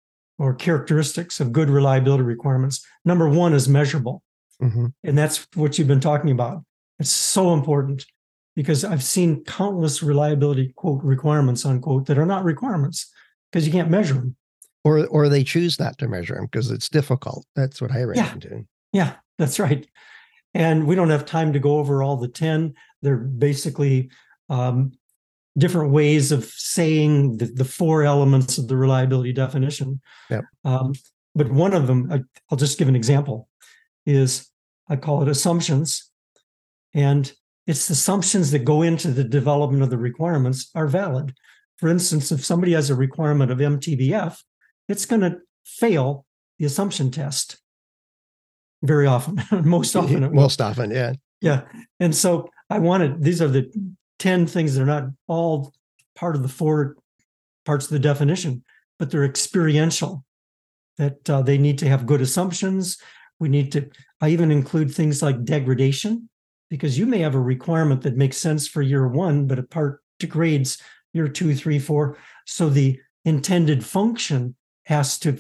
or 0.44 0.54
characteristics 0.54 1.40
of 1.40 1.54
good 1.54 1.70
reliability 1.70 2.22
requirements. 2.22 2.86
Number 3.06 3.30
one 3.30 3.54
is 3.54 3.70
measurable. 3.70 4.22
Mm-hmm. 4.62 4.88
And 5.06 5.18
that's 5.18 5.48
what 5.56 5.80
you've 5.80 5.88
been 5.88 6.02
talking 6.02 6.32
about. 6.32 6.66
It's 7.00 7.10
so 7.10 7.54
important 7.54 8.06
because 8.54 8.84
I've 8.84 9.04
seen 9.04 9.46
countless 9.46 10.04
reliability 10.04 10.74
quote 10.76 11.02
requirements 11.02 11.66
unquote 11.66 12.08
that 12.08 12.18
are 12.18 12.26
not 12.26 12.44
requirements 12.44 13.10
because 13.52 13.66
you 13.66 13.72
can't 13.72 13.90
measure 13.90 14.16
them. 14.16 14.36
Or 14.84 15.08
or 15.08 15.30
they 15.30 15.46
choose 15.46 15.80
not 15.80 15.98
to 16.00 16.10
measure 16.10 16.36
them 16.36 16.50
because 16.52 16.72
it's 16.72 16.90
difficult. 16.90 17.46
That's 17.56 17.82
what 17.82 17.94
I 17.94 18.04
ran 18.04 18.18
yeah. 18.18 18.34
into. 18.34 18.66
Yeah, 18.92 19.14
that's 19.40 19.60
right. 19.60 19.88
And 20.54 20.86
we 20.86 20.96
don't 20.96 21.10
have 21.10 21.26
time 21.26 21.54
to 21.54 21.60
go 21.60 21.78
over 21.78 22.04
all 22.04 22.18
the 22.18 22.28
10. 22.28 22.74
They're 23.02 23.16
basically 23.16 24.10
um, 24.50 24.92
different 25.58 25.92
ways 25.92 26.32
of 26.32 26.46
saying 26.46 27.38
the, 27.38 27.46
the 27.46 27.66
four 27.66 28.04
elements 28.04 28.58
of 28.58 28.68
the 28.68 28.78
reliability 28.78 29.34
definition. 29.34 30.02
Yep. 30.30 30.46
Um, 30.66 30.94
but 31.36 31.52
one 31.52 31.74
of 31.74 31.88
them, 31.88 32.12
I, 32.12 32.22
I'll 32.50 32.58
just 32.58 32.78
give 32.78 32.88
an 32.88 32.96
example, 32.96 33.50
is 34.06 34.50
I 34.90 34.96
call 34.96 35.22
it 35.22 35.30
assumptions. 35.30 36.10
And 36.94 37.32
it's 37.68 37.88
the 37.88 37.94
assumptions 37.94 38.52
that 38.52 38.60
go 38.60 38.82
into 38.82 39.10
the 39.10 39.24
development 39.24 39.84
of 39.84 39.90
the 39.90 39.98
requirements 39.98 40.70
are 40.76 40.88
valid. 40.88 41.34
For 41.78 41.90
instance, 41.90 42.32
if 42.32 42.44
somebody 42.44 42.74
has 42.74 42.90
a 42.90 42.96
requirement 42.96 43.52
of 43.52 43.60
MTBF, 43.60 44.38
it's 44.90 45.06
going 45.06 45.22
to 45.22 45.38
fail 45.66 46.26
the 46.60 46.66
assumption 46.66 47.10
test 47.10 47.60
very 48.84 49.08
often, 49.08 49.42
most 49.64 49.96
often. 49.96 50.34
Most 50.36 50.62
often, 50.62 50.92
yeah. 50.92 51.14
Yeah. 51.42 51.62
And 52.00 52.14
so 52.14 52.50
I 52.70 52.80
wanted, 52.80 53.24
these 53.24 53.42
are 53.42 53.48
the 53.48 53.72
10 54.20 54.48
things 54.48 54.76
that 54.76 54.84
are 54.84 54.86
not 54.86 55.10
all 55.28 55.74
part 56.16 56.36
of 56.36 56.42
the 56.42 56.48
four 56.48 56.96
parts 57.66 57.86
of 57.86 57.92
the 57.92 58.00
definition, 58.00 58.64
but 59.00 59.10
they're 59.10 59.26
experiential, 59.26 60.26
that 60.98 61.30
uh, 61.30 61.42
they 61.42 61.58
need 61.58 61.78
to 61.80 61.88
have 61.88 62.06
good 62.06 62.22
assumptions. 62.22 62.98
We 63.40 63.50
need 63.50 63.72
to, 63.74 63.90
I 64.22 64.30
even 64.30 64.52
include 64.52 64.94
things 64.94 65.22
like 65.22 65.44
degradation, 65.44 66.30
because 66.70 66.98
you 66.98 67.06
may 67.06 67.20
have 67.20 67.36
a 67.36 67.40
requirement 67.40 68.02
that 68.02 68.18
makes 68.18 68.38
sense 68.38 68.68
for 68.68 68.82
year 68.82 69.08
one, 69.08 69.48
but 69.48 69.60
a 69.60 69.64
part 69.64 70.02
degrades 70.20 70.82
year 71.14 71.28
two, 71.28 71.56
three, 71.56 71.80
four. 71.80 72.18
So 72.46 72.70
the 72.70 73.00
intended 73.26 73.86
function 73.86 74.56
has 74.86 75.18
to 75.20 75.38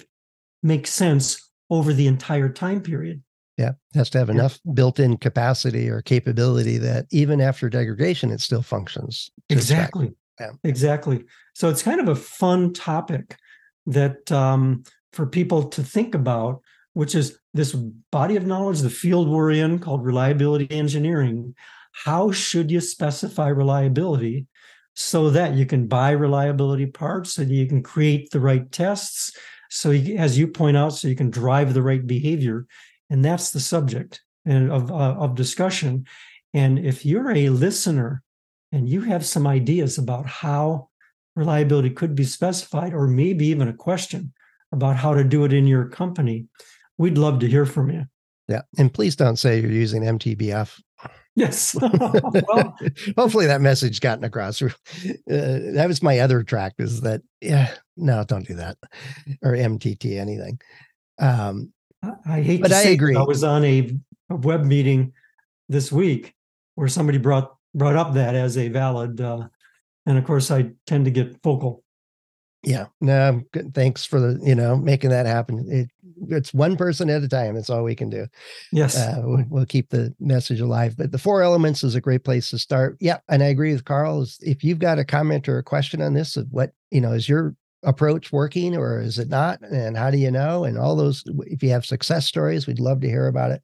make 0.61 0.87
sense 0.87 1.49
over 1.69 1.93
the 1.93 2.07
entire 2.07 2.49
time 2.49 2.81
period. 2.81 3.23
Yeah, 3.57 3.73
has 3.93 4.09
to 4.11 4.17
have 4.17 4.29
yeah. 4.29 4.35
enough 4.35 4.59
built-in 4.73 5.17
capacity 5.17 5.87
or 5.87 6.01
capability 6.01 6.79
that 6.79 7.05
even 7.11 7.39
after 7.39 7.69
degradation, 7.69 8.31
it 8.31 8.41
still 8.41 8.63
functions. 8.63 9.29
Exactly. 9.49 10.13
Yeah. 10.39 10.51
Exactly. 10.63 11.25
So 11.53 11.69
it's 11.69 11.83
kind 11.83 11.99
of 11.99 12.07
a 12.07 12.15
fun 12.15 12.73
topic 12.73 13.37
that 13.85 14.31
um, 14.31 14.83
for 15.11 15.27
people 15.27 15.65
to 15.69 15.83
think 15.83 16.15
about, 16.15 16.61
which 16.93 17.13
is 17.13 17.37
this 17.53 17.73
body 18.11 18.35
of 18.35 18.47
knowledge, 18.47 18.79
the 18.79 18.89
field 18.89 19.29
we're 19.29 19.51
in 19.51 19.77
called 19.77 20.03
reliability 20.03 20.71
engineering. 20.71 21.53
How 21.91 22.31
should 22.31 22.71
you 22.71 22.81
specify 22.81 23.49
reliability 23.49 24.47
so 24.95 25.29
that 25.29 25.53
you 25.53 25.65
can 25.65 25.87
buy 25.87 26.11
reliability 26.11 26.87
parts, 26.87 27.33
so 27.33 27.43
you 27.43 27.67
can 27.67 27.83
create 27.83 28.31
the 28.31 28.39
right 28.39 28.71
tests, 28.71 29.35
so 29.69 29.89
you, 29.89 30.17
as 30.17 30.37
you 30.37 30.47
point 30.47 30.77
out, 30.77 30.93
so 30.93 31.07
you 31.07 31.15
can 31.15 31.31
drive 31.31 31.73
the 31.73 31.81
right 31.81 32.05
behavior 32.05 32.65
and 33.13 33.23
that's 33.23 33.51
the 33.51 33.59
subject 33.59 34.23
and 34.43 34.71
of 34.71 34.91
uh, 34.91 35.13
of 35.13 35.35
discussion. 35.35 36.05
And 36.55 36.79
if 36.79 37.05
you're 37.05 37.31
a 37.31 37.49
listener 37.49 38.23
and 38.71 38.89
you 38.89 39.01
have 39.01 39.23
some 39.23 39.45
ideas 39.45 39.99
about 39.99 40.25
how 40.25 40.89
reliability 41.35 41.91
could 41.91 42.15
be 42.15 42.23
specified 42.23 42.93
or 42.93 43.07
maybe 43.07 43.45
even 43.47 43.67
a 43.67 43.73
question 43.73 44.33
about 44.71 44.95
how 44.95 45.13
to 45.13 45.23
do 45.23 45.45
it 45.45 45.53
in 45.53 45.67
your 45.67 45.87
company 45.87 46.47
we'd 46.97 47.17
love 47.17 47.39
to 47.39 47.47
hear 47.47 47.65
from 47.65 47.91
you. 47.91 48.05
Yeah 48.47 48.63
and 48.77 48.91
please 48.91 49.15
don't 49.15 49.37
say 49.37 49.59
you're 49.59 49.71
using 49.71 50.03
mtbf 50.03 50.79
yes. 51.35 51.75
Well 51.81 52.77
hopefully 53.15 53.45
that 53.45 53.61
message 53.61 53.99
gotten 53.99 54.23
across. 54.23 54.61
Uh, 54.61 54.69
that 55.27 55.85
was 55.87 56.01
my 56.03 56.19
other 56.19 56.43
track 56.43 56.73
is 56.79 57.01
that 57.01 57.21
yeah 57.41 57.73
no 57.95 58.23
don't 58.23 58.47
do 58.47 58.55
that 58.55 58.77
or 59.43 59.53
mtt 59.53 60.17
anything. 60.19 60.59
Um 61.19 61.73
I 62.25 62.41
hate 62.41 62.61
but 62.61 62.69
to 62.69 62.75
I 62.75 62.83
say 62.83 62.93
agree. 62.93 63.15
I 63.15 63.21
was 63.21 63.43
on 63.43 63.63
a, 63.63 63.91
a, 64.29 64.35
web 64.35 64.65
meeting 64.65 65.13
this 65.69 65.91
week 65.91 66.33
where 66.75 66.87
somebody 66.87 67.17
brought 67.17 67.55
brought 67.73 67.95
up 67.95 68.13
that 68.13 68.35
as 68.35 68.57
a 68.57 68.67
valid, 68.69 69.21
uh, 69.21 69.47
and 70.05 70.17
of 70.17 70.25
course 70.25 70.51
I 70.51 70.71
tend 70.85 71.05
to 71.05 71.11
get 71.11 71.41
vocal. 71.41 71.83
Yeah, 72.63 72.85
no, 73.01 73.41
good. 73.51 73.73
thanks 73.73 74.05
for 74.05 74.19
the 74.19 74.39
you 74.43 74.55
know 74.55 74.75
making 74.75 75.09
that 75.11 75.25
happen. 75.25 75.65
It, 75.69 75.89
it's 76.29 76.53
one 76.53 76.77
person 76.77 77.09
at 77.09 77.23
a 77.23 77.27
time. 77.27 77.55
That's 77.55 77.69
all 77.69 77.83
we 77.83 77.95
can 77.95 78.09
do. 78.09 78.27
Yes, 78.71 78.97
uh, 78.97 79.21
we'll, 79.23 79.45
we'll, 79.49 79.65
keep 79.65 79.89
the 79.89 80.13
message 80.19 80.61
alive. 80.61 80.95
But 80.97 81.11
the 81.11 81.17
four 81.17 81.41
elements 81.41 81.83
is 81.83 81.95
a 81.95 82.01
great 82.01 82.23
place 82.23 82.49
to 82.51 82.57
start. 82.57 82.97
Yeah, 82.99 83.19
and 83.29 83.43
I 83.43 83.47
agree 83.47 83.73
with 83.73 83.85
Carl. 83.85 84.25
If 84.39 84.63
you've 84.63 84.79
got 84.79 84.99
a 84.99 85.05
comment 85.05 85.49
or 85.49 85.57
a 85.57 85.63
question 85.63 86.01
on 86.01 86.13
this, 86.13 86.37
of 86.37 86.47
what 86.51 86.71
you 86.91 87.01
know 87.01 87.11
is 87.11 87.27
your 87.27 87.55
approach 87.83 88.31
working 88.31 88.75
or 88.75 88.99
is 88.99 89.19
it 89.19 89.29
not? 89.29 89.61
And 89.61 89.97
how 89.97 90.11
do 90.11 90.17
you 90.17 90.31
know? 90.31 90.63
And 90.63 90.77
all 90.77 90.95
those, 90.95 91.23
if 91.45 91.61
you 91.63 91.69
have 91.69 91.85
success 91.85 92.25
stories, 92.25 92.67
we'd 92.67 92.79
love 92.79 93.01
to 93.01 93.09
hear 93.09 93.27
about 93.27 93.51
it. 93.51 93.63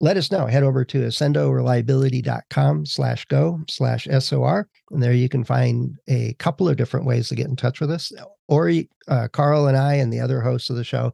Let 0.00 0.16
us 0.16 0.32
know. 0.32 0.46
Head 0.46 0.64
over 0.64 0.84
to 0.84 1.02
accendoreliability.com 1.02 2.86
slash 2.86 3.24
go 3.26 3.60
slash 3.68 4.08
SOR. 4.18 4.68
And 4.90 5.02
there 5.02 5.12
you 5.12 5.28
can 5.28 5.44
find 5.44 5.96
a 6.08 6.34
couple 6.34 6.68
of 6.68 6.76
different 6.76 7.06
ways 7.06 7.28
to 7.28 7.36
get 7.36 7.46
in 7.46 7.54
touch 7.54 7.80
with 7.80 7.90
us. 7.90 8.12
Or 8.48 8.72
uh, 9.08 9.28
Carl 9.28 9.68
and 9.68 9.76
I 9.76 9.94
and 9.94 10.12
the 10.12 10.20
other 10.20 10.40
hosts 10.40 10.70
of 10.70 10.76
the 10.76 10.84
show 10.84 11.12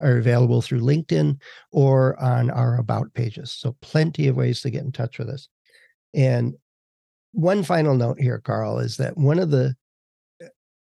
are 0.00 0.16
available 0.16 0.62
through 0.62 0.80
LinkedIn 0.80 1.38
or 1.70 2.18
on 2.18 2.50
our 2.50 2.78
about 2.78 3.12
pages. 3.12 3.52
So 3.52 3.76
plenty 3.82 4.28
of 4.28 4.36
ways 4.36 4.62
to 4.62 4.70
get 4.70 4.84
in 4.84 4.92
touch 4.92 5.18
with 5.18 5.28
us. 5.28 5.48
And 6.14 6.54
one 7.32 7.62
final 7.62 7.94
note 7.94 8.18
here, 8.18 8.38
Carl, 8.38 8.78
is 8.78 8.96
that 8.96 9.16
one 9.16 9.38
of 9.38 9.50
the 9.50 9.76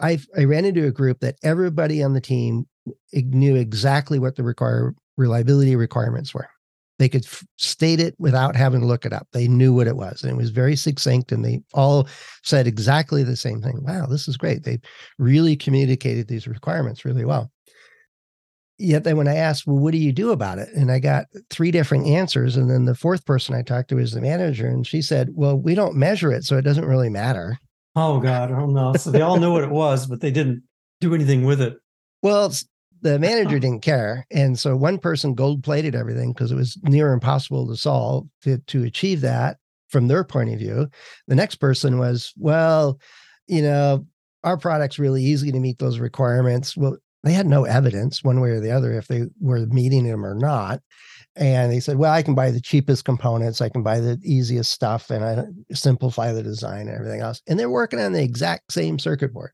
I 0.05 0.19
I 0.37 0.45
ran 0.45 0.65
into 0.67 0.87
a 0.87 0.93
group 0.93 1.21
that 1.21 1.37
everybody 1.43 2.03
on 2.03 2.13
the 2.13 2.21
team 2.21 2.67
knew 3.13 3.57
exactly 3.57 4.19
what 4.19 4.37
the 4.37 4.43
require 4.43 4.95
reliability 5.17 5.77
requirements 5.77 6.35
were. 6.35 6.49
They 6.99 7.09
could 7.09 7.25
f- 7.25 7.45
state 7.57 7.99
it 7.99 8.15
without 8.19 8.55
having 8.55 8.81
to 8.81 8.87
look 8.87 9.05
it 9.05 9.13
up. 9.13 9.27
They 9.33 9.49
knew 9.49 9.73
what 9.75 9.89
it 9.89 9.97
was, 9.97 10.23
and 10.23 10.31
it 10.31 10.37
was 10.37 10.51
very 10.51 10.77
succinct. 10.77 11.33
And 11.33 11.45
they 11.45 11.63
all 11.73 12.07
said 12.43 12.67
exactly 12.67 13.25
the 13.25 13.35
same 13.35 13.63
thing. 13.63 13.83
Wow, 13.83 14.07
this 14.07 14.29
is 14.29 14.37
great. 14.37 14.63
They 14.63 14.79
really 15.19 15.57
communicated 15.57 16.29
these 16.29 16.47
requirements 16.47 17.05
really 17.05 17.25
well. 17.25 17.51
Yet 18.79 19.05
then, 19.05 19.17
when 19.17 19.29
I 19.29 19.37
asked, 19.37 19.67
"Well, 19.67 19.79
what 19.79 19.93
do 19.93 19.99
you 19.99 20.13
do 20.13 20.33
about 20.33 20.59
it?" 20.59 20.69
and 20.75 20.93
I 20.93 20.99
got 20.99 21.27
three 21.49 21.71
different 21.71 22.07
answers, 22.07 22.57
and 22.57 22.71
then 22.71 22.85
the 22.85 22.95
fourth 22.95 23.25
person 23.25 23.55
I 23.55 23.63
talked 23.63 23.89
to 23.89 23.97
was 23.97 24.13
the 24.13 24.21
manager, 24.21 24.69
and 24.69 24.87
she 24.87 25.01
said, 25.01 25.31
"Well, 25.35 25.57
we 25.59 25.75
don't 25.75 25.97
measure 25.97 26.31
it, 26.31 26.45
so 26.45 26.59
it 26.59 26.63
doesn't 26.63 26.85
really 26.85 27.11
matter." 27.11 27.59
Oh 27.97 28.19
God, 28.19 28.51
oh, 28.51 28.55
I 28.55 28.59
don't 28.59 28.75
know. 28.75 28.95
So 28.95 29.11
they 29.11 29.21
all 29.21 29.39
knew 29.39 29.53
what 29.53 29.65
it 29.65 29.71
was, 29.71 30.07
but 30.07 30.21
they 30.21 30.31
didn't 30.31 30.63
do 31.01 31.15
anything 31.15 31.45
with 31.45 31.61
it. 31.61 31.77
Well, 32.23 32.53
the 33.03 33.19
manager 33.19 33.59
didn't 33.59 33.83
care, 33.83 34.27
and 34.31 34.59
so 34.59 34.77
one 34.77 34.99
person 34.99 35.35
gold 35.35 35.63
plated 35.63 35.95
everything 35.95 36.33
because 36.33 36.51
it 36.51 36.57
was 36.57 36.79
near 36.83 37.13
impossible 37.13 37.69
to 37.69 37.77
solve 37.77 38.27
to, 38.43 38.59
to 38.59 38.85
achieve 38.85 39.21
that 39.21 39.59
from 39.89 40.09
their 40.09 40.25
point 40.25 40.53
of 40.53 40.59
view. 40.59 40.89
The 41.29 41.35
next 41.35 41.57
person 41.57 41.99
was, 41.99 42.33
well, 42.37 42.99
you 43.47 43.63
know, 43.63 44.07
our 44.43 44.57
product's 44.57 44.99
really 44.99 45.23
easy 45.23 45.53
to 45.53 45.61
meet 45.61 45.79
those 45.79 45.99
requirements. 45.99 46.77
Well, 46.77 46.97
they 47.23 47.33
had 47.33 47.47
no 47.47 47.65
evidence 47.65 48.25
one 48.25 48.41
way 48.41 48.51
or 48.51 48.61
the 48.61 48.71
other 48.71 48.93
if 48.93 49.07
they 49.07 49.27
were 49.41 49.67
meeting 49.67 50.05
them 50.05 50.25
or 50.25 50.35
not. 50.35 50.81
And 51.37 51.73
he 51.73 51.81
said, 51.81 51.97
Well, 51.97 52.13
I 52.13 52.23
can 52.23 52.35
buy 52.35 52.51
the 52.51 52.61
cheapest 52.61 53.05
components, 53.05 53.61
I 53.61 53.69
can 53.69 53.83
buy 53.83 54.01
the 54.01 54.19
easiest 54.23 54.71
stuff, 54.71 55.11
and 55.11 55.25
I 55.25 55.45
simplify 55.75 56.33
the 56.33 56.43
design 56.43 56.89
and 56.89 56.97
everything 56.97 57.21
else. 57.21 57.43
And 57.49 57.59
they're 57.59 57.71
working 57.71 58.01
on 58.01 58.13
the 58.13 58.23
exact 58.23 58.73
same 58.73 58.99
circuit 58.99 59.33
board. 59.33 59.51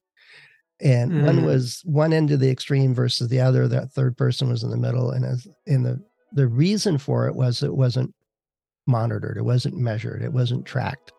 And 0.82 1.12
mm. 1.12 1.26
one 1.26 1.44
was 1.44 1.82
one 1.84 2.12
end 2.12 2.30
of 2.30 2.40
the 2.40 2.50
extreme 2.50 2.94
versus 2.94 3.28
the 3.28 3.40
other. 3.40 3.68
That 3.68 3.92
third 3.92 4.16
person 4.16 4.48
was 4.48 4.62
in 4.62 4.70
the 4.70 4.76
middle. 4.76 5.10
And 5.10 5.24
as 5.24 5.46
in 5.66 5.82
the 5.82 6.00
the 6.32 6.46
reason 6.46 6.98
for 6.98 7.26
it 7.26 7.34
was 7.34 7.62
it 7.62 7.74
wasn't 7.74 8.14
monitored, 8.86 9.36
it 9.36 9.44
wasn't 9.44 9.76
measured, 9.76 10.22
it 10.22 10.32
wasn't 10.32 10.66
tracked. 10.66 11.12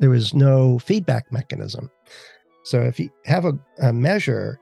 There 0.00 0.10
was 0.10 0.34
no 0.34 0.78
feedback 0.78 1.30
mechanism. 1.32 1.90
So 2.64 2.80
if 2.80 2.98
you 2.98 3.10
have 3.26 3.44
a, 3.44 3.52
a 3.80 3.92
measure, 3.92 4.58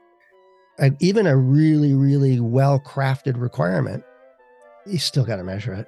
a, 0.79 0.91
even 0.99 1.25
a 1.25 1.37
really, 1.37 1.93
really 1.93 2.39
well 2.39 2.79
crafted 2.79 3.39
requirement, 3.39 4.03
you 4.85 4.99
still 4.99 5.25
got 5.25 5.37
to 5.37 5.43
measure 5.43 5.73
it. 5.73 5.87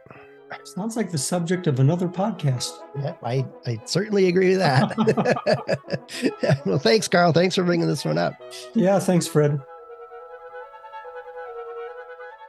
Sounds 0.64 0.96
like 0.96 1.12
the 1.12 1.18
subject 1.18 1.68
of 1.68 1.80
another 1.80 2.08
podcast. 2.08 2.72
Yeah, 2.98 3.16
I, 3.24 3.46
I 3.66 3.80
certainly 3.86 4.28
agree 4.28 4.50
with 4.50 4.60
that. 4.60 4.96
well, 6.66 6.80
thanks, 6.80 7.08
Carl. 7.08 7.34
Thanks 7.34 7.56
for 7.56 7.64
bringing 7.64 7.88
this 7.88 8.06
one 8.06 8.18
up. 8.18 8.34
Yeah, 8.74 9.00
thanks, 9.00 9.28
Fred. 9.28 9.60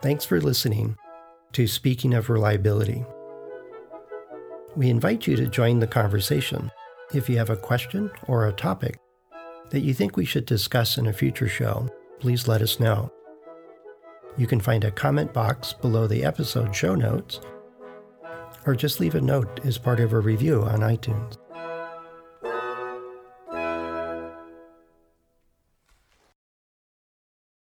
Thanks 0.02 0.24
for 0.24 0.40
listening 0.40 0.96
to 1.52 1.66
Speaking 1.66 2.14
of 2.14 2.30
Reliability. 2.30 3.04
We 4.76 4.90
invite 4.90 5.26
you 5.26 5.37
to 5.37 5.46
join 5.46 5.80
the 5.80 5.87
conversation. 5.87 6.70
If 7.14 7.28
you 7.28 7.38
have 7.38 7.50
a 7.50 7.56
question 7.56 8.11
or 8.28 8.46
a 8.46 8.52
topic 8.52 8.98
that 9.70 9.80
you 9.80 9.94
think 9.94 10.16
we 10.16 10.24
should 10.24 10.44
discuss 10.44 10.98
in 10.98 11.06
a 11.06 11.12
future 11.12 11.48
show, 11.48 11.88
please 12.20 12.46
let 12.46 12.62
us 12.62 12.78
know. 12.78 13.11
You 14.38 14.46
can 14.46 14.61
find 14.61 14.85
a 14.85 14.90
comment 14.90 15.33
box 15.33 15.72
below 15.72 16.07
the 16.07 16.25
episode 16.25 16.75
show 16.75 16.94
notes 16.94 17.40
or 18.66 18.75
just 18.75 19.01
leave 19.01 19.14
a 19.14 19.20
note 19.20 19.61
as 19.64 19.79
part 19.79 20.01
of 20.01 20.12
a 20.12 20.20
review 20.20 20.62
on 20.62 20.81
iTunes. 20.81 21.38